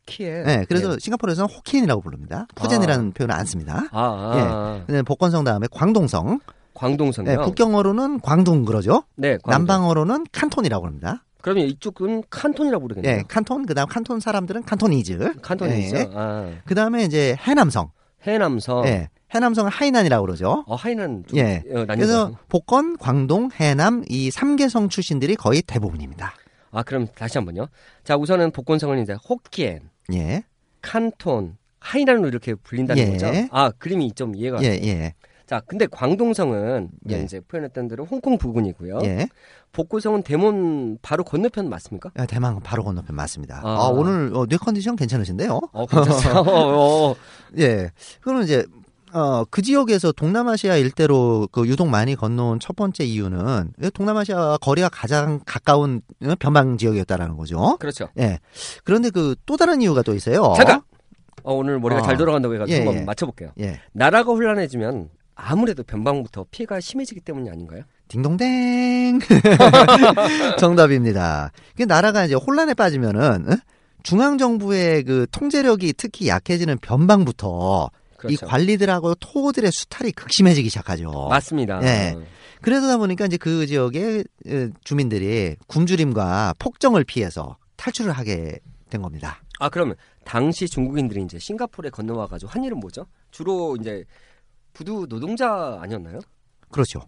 [0.06, 0.42] 키에.
[0.42, 0.96] 네, 그래서 예.
[0.98, 2.46] 싱가포르에서는 호키엔이라고 부릅니다.
[2.54, 3.84] 푸젠이라는 표현을 안 씁니다.
[3.92, 4.82] 아, 아, 아.
[4.86, 6.40] 근데 복건성 다음에 광동성,
[6.74, 7.36] 광동성이요.
[7.36, 9.04] 네, 북경어로는 광둥 그러죠.
[9.16, 9.50] 네, 광동.
[9.50, 11.24] 남방어로는 칸톤이라고 합니다.
[11.42, 13.18] 그러면 이쪽은 칸톤이라고 부르겠네요.
[13.18, 15.40] 예, 칸톤 그다음 칸톤 사람들은 칸토니즈.
[15.42, 15.96] 칸톤이죠.
[15.96, 16.10] 예.
[16.14, 17.90] 아, 그다음에 이제 해남성.
[18.26, 18.86] 해남성.
[18.86, 19.08] 예.
[19.32, 20.64] 해남성은 하이난이라고 그러죠.
[20.66, 21.62] 어, 하이난 좀 예.
[21.72, 21.86] 어.
[21.86, 26.34] 그래서 복건, 광동, 해남 이 3개성 출신들이 거의 대부분입니다.
[26.72, 27.68] 아, 그럼 다시 한번요.
[28.04, 30.44] 자, 우선은 복권성은 이제 호키엔, 예.
[30.82, 33.10] 칸톤, 하이난으로 이렇게 불린다는 예.
[33.12, 33.26] 거죠.
[33.50, 34.68] 아, 그림이 좀 이해가 예.
[34.84, 35.14] 예.
[35.46, 37.22] 자, 근데 광동성은 예.
[37.22, 39.00] 이제 표현했던 대로 홍콩 부근이고요.
[39.02, 39.28] 예.
[39.72, 42.12] 복고성은 대몬 바로 건너편 맞습니까?
[42.16, 43.60] 아, 대만 바로 건너편 맞습니다.
[43.64, 43.68] 아.
[43.68, 45.60] 아, 오늘 어, 뇌 컨디션 괜찮으신데요?
[45.72, 46.34] 어, 괜찮아요.
[46.46, 47.16] 어, 어.
[47.58, 47.90] 예.
[48.20, 48.64] 그러면 이제
[49.12, 55.40] 어, 그 지역에서 동남아시아 일대로 그 유독 많이 건너온 첫 번째 이유는 동남아시아 거리가 가장
[55.44, 57.76] 가까운 어, 변방 지역이었다라는 거죠.
[57.78, 58.08] 그렇죠.
[58.18, 58.38] 예.
[58.84, 60.52] 그런데 그 또 다른 이유가 또 있어요.
[60.56, 60.82] 잠깐!
[61.42, 62.02] 어, 오늘 머리가 아.
[62.04, 63.04] 잘 돌아간다고 해가지고 예, 한번 예.
[63.04, 63.50] 맞춰볼게요.
[63.60, 63.80] 예.
[63.92, 67.82] 나라가 혼란해지면 아무래도 변방부터 피해가 심해지기 때문이 아닌가요?
[68.08, 69.20] 딩동댕.
[70.58, 71.50] 정답입니다.
[71.76, 73.56] 그 나라가 이제 혼란에 빠지면은 어?
[74.02, 78.46] 중앙 정부의 그 통제력이 특히 약해지는 변방부터 이 그렇죠.
[78.46, 81.28] 관리들하고 토호들의 수탈이 극심해지기 시작하죠.
[81.30, 81.82] 맞습니다.
[81.82, 82.16] 예.
[82.60, 88.58] 그러다 보니까 이제 그 지역의 어, 주민들이 굶주림과 폭정을 피해서 탈출을 하게
[88.90, 89.42] 된 겁니다.
[89.58, 93.06] 아 그러면 당시 중국인들이 이제 싱가포르에 건너와가지고 한 일은 뭐죠?
[93.30, 94.04] 주로 이제
[94.74, 96.20] 부두 노동자 아니었나요?
[96.70, 97.00] 그렇죠.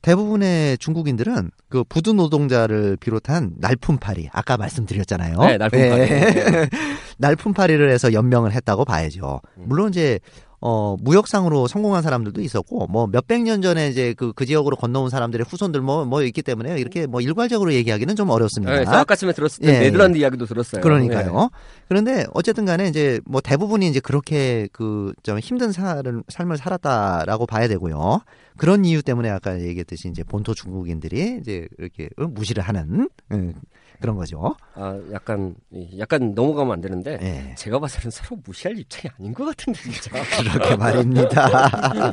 [0.00, 5.38] 대부분의 중국인들은 그 부두 노동자를 비롯한 날품팔이 아까 말씀드렸잖아요.
[5.38, 6.00] 네, 날품팔이.
[6.02, 6.68] 예.
[7.18, 9.40] 날품팔이를 해서 연명을 했다고 봐야죠.
[9.58, 9.64] 음.
[9.66, 10.18] 물론 이제
[10.64, 15.44] 어 무역상으로 성공한 사람들도 있었고 뭐 몇백 년 전에 이제 그 그 지역으로 건너온 사람들의
[15.48, 18.72] 후손들 뭐 뭐 있기 때문에 이렇게 뭐 일괄적으로 얘기하기는 좀 어렵습니다.
[18.72, 20.80] 네, 저 아까쯤에 들었을 때 예, 네덜란드 이야기도 들었어요.
[20.80, 21.50] 그러니까요.
[21.88, 27.66] 그런데 어쨌든 간에 이제 뭐 대부분이 이제 그렇게 그 좀 힘든 삶을, 삶을 살았다라고 봐야
[27.66, 28.20] 되고요.
[28.56, 33.54] 그런 이유 때문에 아까 얘기했듯이 이제 본토 중국인들이 이제 이렇게 어, 무시를 하는 음,
[34.02, 34.54] 그런 거죠.
[34.74, 35.54] 아 약간
[35.98, 37.54] 약간 넘어가면 안 되는데 예.
[37.54, 40.10] 제가 봐서는 서로 무시할 입장이 아닌 것 같은데 진짜.
[40.52, 41.72] 그렇게 말입니다.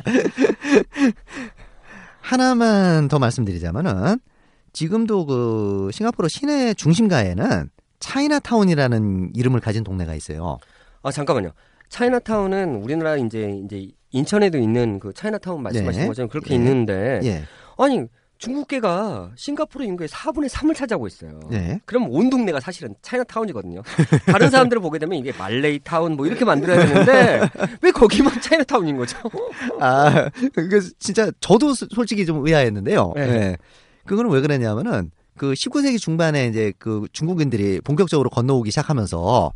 [2.20, 4.20] 하나만 더 말씀드리자면은
[4.72, 10.58] 지금도 그 싱가포르 시내 중심가에는 차이나타운이라는 이름을 가진 동네가 있어요.
[11.02, 11.50] 아 잠깐만요.
[11.88, 16.06] 차이나타운은 우리나라 이제 이제 인천에도 있는 그 차이나타운 말씀하신 네.
[16.06, 16.54] 것처럼 그렇게 예.
[16.56, 17.42] 있는데 예.
[17.76, 18.06] 아니
[18.40, 21.38] 중국계가 싱가포르 인구의 4분의 3을 차지하고 있어요.
[21.52, 21.78] 예.
[21.84, 23.82] 그럼 온 동네가 사실은 차이나타운이거든요.
[24.26, 27.40] 다른 사람들을 보게 되면 이게 말레이타운 뭐 이렇게 만들어야 되는데
[27.82, 29.18] 왜 거기만 차이나타운인 거죠?
[29.78, 33.12] 아, 그 진짜 저도 소- 솔직히 좀 의아했는데요.
[33.14, 33.22] 네.
[33.22, 33.56] 예.
[34.06, 39.52] 그거는 왜 그랬냐면은 그 19세기 중반에 이제 그 중국인들이 본격적으로 건너오기 시작하면서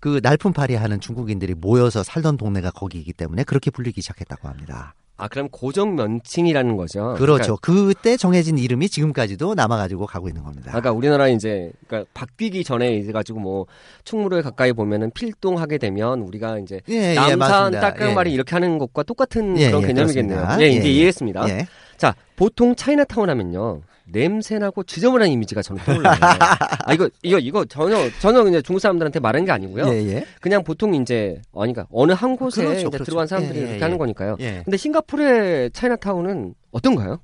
[0.00, 4.94] 그 날품팔이 하는 중국인들이 모여서 살던 동네가 거기이기 때문에 그렇게 불리기 시작했다고 합니다.
[5.20, 7.14] 아 그럼 고정 면칭이라는 거죠.
[7.18, 7.58] 그렇죠.
[7.60, 10.70] 그때 정해진 이름이 지금까지도 남아가지고 가고 있는 겁니다.
[10.72, 13.66] 아까 우리나라 이제 그러니까 바뀌기 전에 이제 가지고 뭐
[14.04, 17.80] 충무로에 가까이 보면은 필동하게 되면 우리가 이제 예, 예, 남산 맞습니다.
[17.80, 18.34] 딱강말이 예.
[18.34, 20.36] 이렇게 하는 것과 똑같은 예, 그런 예, 개념이겠네요.
[20.38, 20.64] 그렇습니다.
[20.64, 20.92] 예, 이제 예, 예.
[20.92, 21.48] 이해했습니다.
[21.48, 21.66] 예.
[21.96, 23.80] 자, 보통 차이나타운 하면요.
[24.10, 26.16] 냄새나고 지저분한 이미지가 저는 떠올라요.
[26.20, 29.86] 아, 이거, 이거, 이거 전혀, 전혀 그냥 중국 사람들한테 말한 게 아니고요.
[29.88, 30.26] 예, 예.
[30.40, 33.04] 그냥 보통 이제, 아니, 그러니까 어느 한 곳에 그렇죠, 이제 그렇죠.
[33.04, 33.82] 들어간 사람들이 예, 예, 이렇게 예.
[33.82, 34.36] 하는 거니까요.
[34.40, 34.62] 예.
[34.64, 37.20] 근데 싱가포르의 차이나타운은 어떤가요?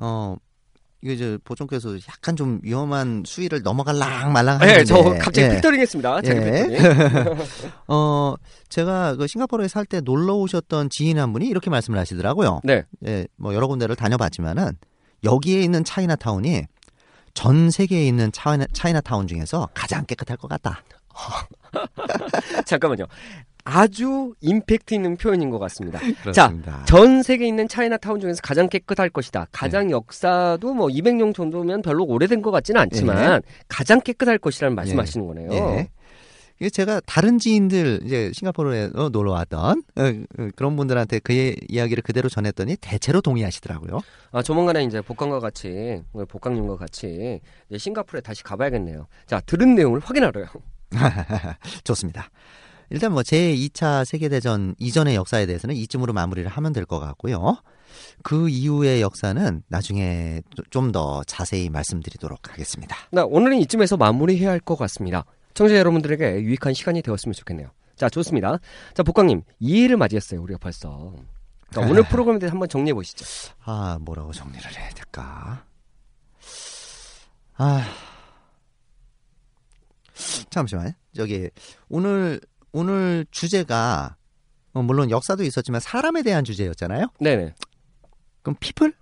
[0.00, 0.36] 어,
[1.02, 4.78] 이거 이제 보존께서 약간 좀 위험한 수위를 넘어갈랑 말랑 하는데.
[4.78, 5.50] 네, 저 갑자기 예.
[5.50, 6.20] 필터링 했습니다.
[6.22, 6.66] 자기 예.
[6.66, 7.36] 필터링.
[7.88, 8.34] 어,
[8.68, 12.60] 제가 그 싱가포르에 살 때 놀러 오셨던 지인 한 분이 이렇게 말씀을 하시더라고요.
[12.64, 12.82] 네.
[13.06, 14.72] 예, 뭐 여러 군데를 다녀봤지만은
[15.24, 16.64] 여기에 있는 차이나타운이
[17.34, 20.82] 전 세계에 있는 차이나, 차이나타운 중에서 가장 깨끗할 것 같다.
[22.66, 23.06] 잠깐만요.
[23.64, 25.98] 아주 임팩트 있는 표현인 것 같습니다.
[26.22, 26.84] 그렇습니다.
[26.86, 29.40] 전 세계에 있는 차이나타운 중에서 가장 깨끗할 것이다.
[29.40, 29.46] 네.
[29.52, 35.86] 가장 역사도 뭐 200년 정도면 별로 오래된 것 같지는 않지만 가장 깨끗할 것이라는 말씀하시는 거네요.
[36.60, 36.64] 예.
[36.66, 41.54] 이게 제가 다른 지인들 이제 싱가포르에 어, 놀러 왔던 어, 어, 그런 분들한테 그 예-
[41.68, 44.00] 이야기를 그대로 전했더니 대체로 동의하시더라고요.
[44.32, 47.40] 아, 조만간에 이제 복강과 같이, 복강님과 같이
[47.76, 49.06] 싱가포르에 다시 가봐야겠네요.
[49.26, 50.46] 자, 들은 내용을 확인하러요.
[51.84, 52.30] 좋습니다.
[52.90, 57.58] 일단 뭐 제2차 세계대전 이전의 역사에 대해서는 이쯤으로 마무리를 하면 될 것 같고요.
[58.22, 60.40] 그 이후의 역사는 나중에
[60.70, 62.96] 좀 더 자세히 말씀드리도록 하겠습니다.
[63.12, 65.24] 나 오늘은 이쯤에서 마무리해야 할 것 같습니다.
[65.58, 67.70] 청취자 여러분들에게 유익한 시간이 되었으면 좋겠네요.
[67.96, 68.60] 자, 좋습니다.
[68.94, 71.16] 자, 복강님, 2일을 맞이했어요, 우리가 벌써.
[71.72, 73.26] 자, 오늘 프로그램에 대해서 한번 정리해 보시죠.
[73.64, 75.64] 아, 뭐라고 정리를 해야 될까?
[77.56, 77.84] 아.
[80.48, 80.92] 잠시만요.
[81.16, 81.50] 저기,
[81.88, 82.40] 오늘,
[82.70, 84.16] 오늘 주제가,
[84.74, 87.08] 어, 물론 역사도 있었지만 사람에 대한 주제였잖아요?
[87.18, 87.54] 네네.
[88.42, 88.94] 그럼 피플?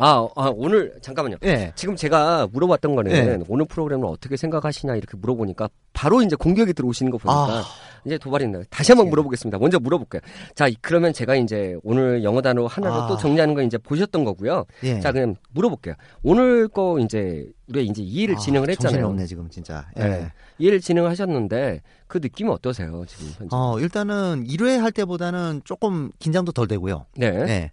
[0.00, 1.36] 아, 아, 오늘, 잠깐만요.
[1.44, 1.72] 예.
[1.76, 3.38] 지금 제가 물어봤던 거는 네.
[3.48, 7.62] 오늘 프로그램을 어떻게 생각하시냐 이렇게 물어보니까 바로 이제 공격이 들어오시는 거 보니까 아.
[8.06, 8.62] 이제 도발이네요.
[8.70, 9.10] 다시 한번 그치.
[9.10, 9.58] 물어보겠습니다.
[9.58, 10.22] 먼저 물어볼게요.
[10.54, 13.06] 자, 이- 그러면 제가 이제 오늘 영어 단어 하나로 아.
[13.08, 14.64] 또 정리하는 거 이제 보셨던 거고요.
[14.84, 15.00] 예.
[15.00, 15.94] 자, 그럼 물어볼게요.
[16.22, 18.92] 오늘 거 이제 우리가 이제 이해를 진행을 아, 했잖아요.
[19.02, 19.86] 정신없네, 지금 진짜.
[19.98, 20.02] 예.
[20.02, 20.32] 네.
[20.58, 23.48] 이해를 진행을 하셨는데 그 느낌이 어떠세요, 지금 현재?
[23.54, 27.04] 어, 일단은 1회 할 때보다는 조금 긴장도 덜 되고요.
[27.16, 27.30] 네.
[27.30, 27.70] 네.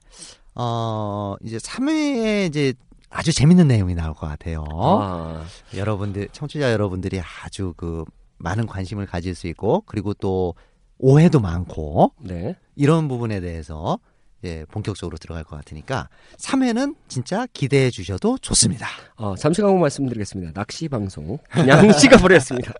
[0.59, 2.73] 어, 이제 3회에 이제
[3.09, 4.65] 아주 재밌는 내용이 나올 것 같아요.
[4.71, 5.45] 아,
[5.75, 8.03] 여러분들, 청취자 여러분들이 아주 그
[8.37, 10.55] 많은 관심을 가질 수 있고, 그리고 또
[10.97, 12.55] 오해도 많고, 네.
[12.75, 13.99] 이런 부분에 대해서
[14.41, 18.87] 이제 본격적으로 들어갈 것 같으니까 3회는 진짜 기대해 주셔도 좋습니다.
[19.15, 20.53] 어, 잠시 후 말씀드리겠습니다.
[20.53, 22.73] 낚시 방송 그냥 싱가포르였습니다.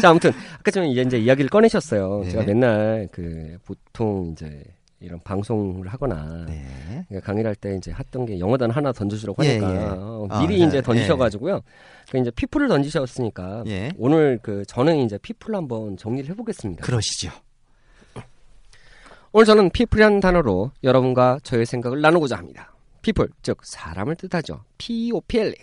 [0.00, 2.24] 자, 아무튼 아까 전에 이제, 이제 이야기를 꺼내셨어요.
[2.24, 2.30] 네.
[2.30, 4.62] 제가 맨날 그 보통 이제
[5.00, 7.04] 이런 방송을 하거나 네.
[7.08, 9.78] 그러니까 강의를 할 때 이제 했던 게 영어 단어 하나 던져주라고 예, 하니까 예.
[9.96, 11.60] 어, 아, 미리 네, 이제 던지셔가지고요.
[12.10, 13.90] 그 이제 people을 던지셨으니까 예.
[13.96, 16.84] 오늘 그 저는 이제 people 한번 정리를 해보겠습니다.
[16.84, 17.30] 그러시죠.
[19.32, 22.72] 오늘 저는 people이라는 단어로 여러분과 저의 생각을 나누고자 합니다.
[23.02, 24.64] people, 즉 사람을 뜻하죠.
[24.78, 25.54] P-E-O-P-L-E.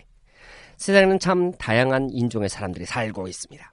[0.78, 3.72] 세상에는 참 다양한 인종의 사람들이 살고 있습니다.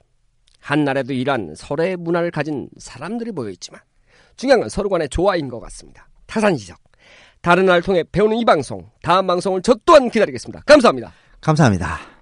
[0.59, 3.81] 한 나라에도 이러한 서로의 문화를 가진 사람들이 모여 있지만
[4.35, 6.07] 중요한 건 서로 간의 조화인 것 같습니다.
[6.25, 6.77] 타산지석.
[7.41, 10.61] 다른 나라를 통해 배우는 이 방송, 다음 방송을 저 또한 기다리겠습니다.
[10.65, 11.11] 감사합니다.
[11.41, 12.12] 감사합니다.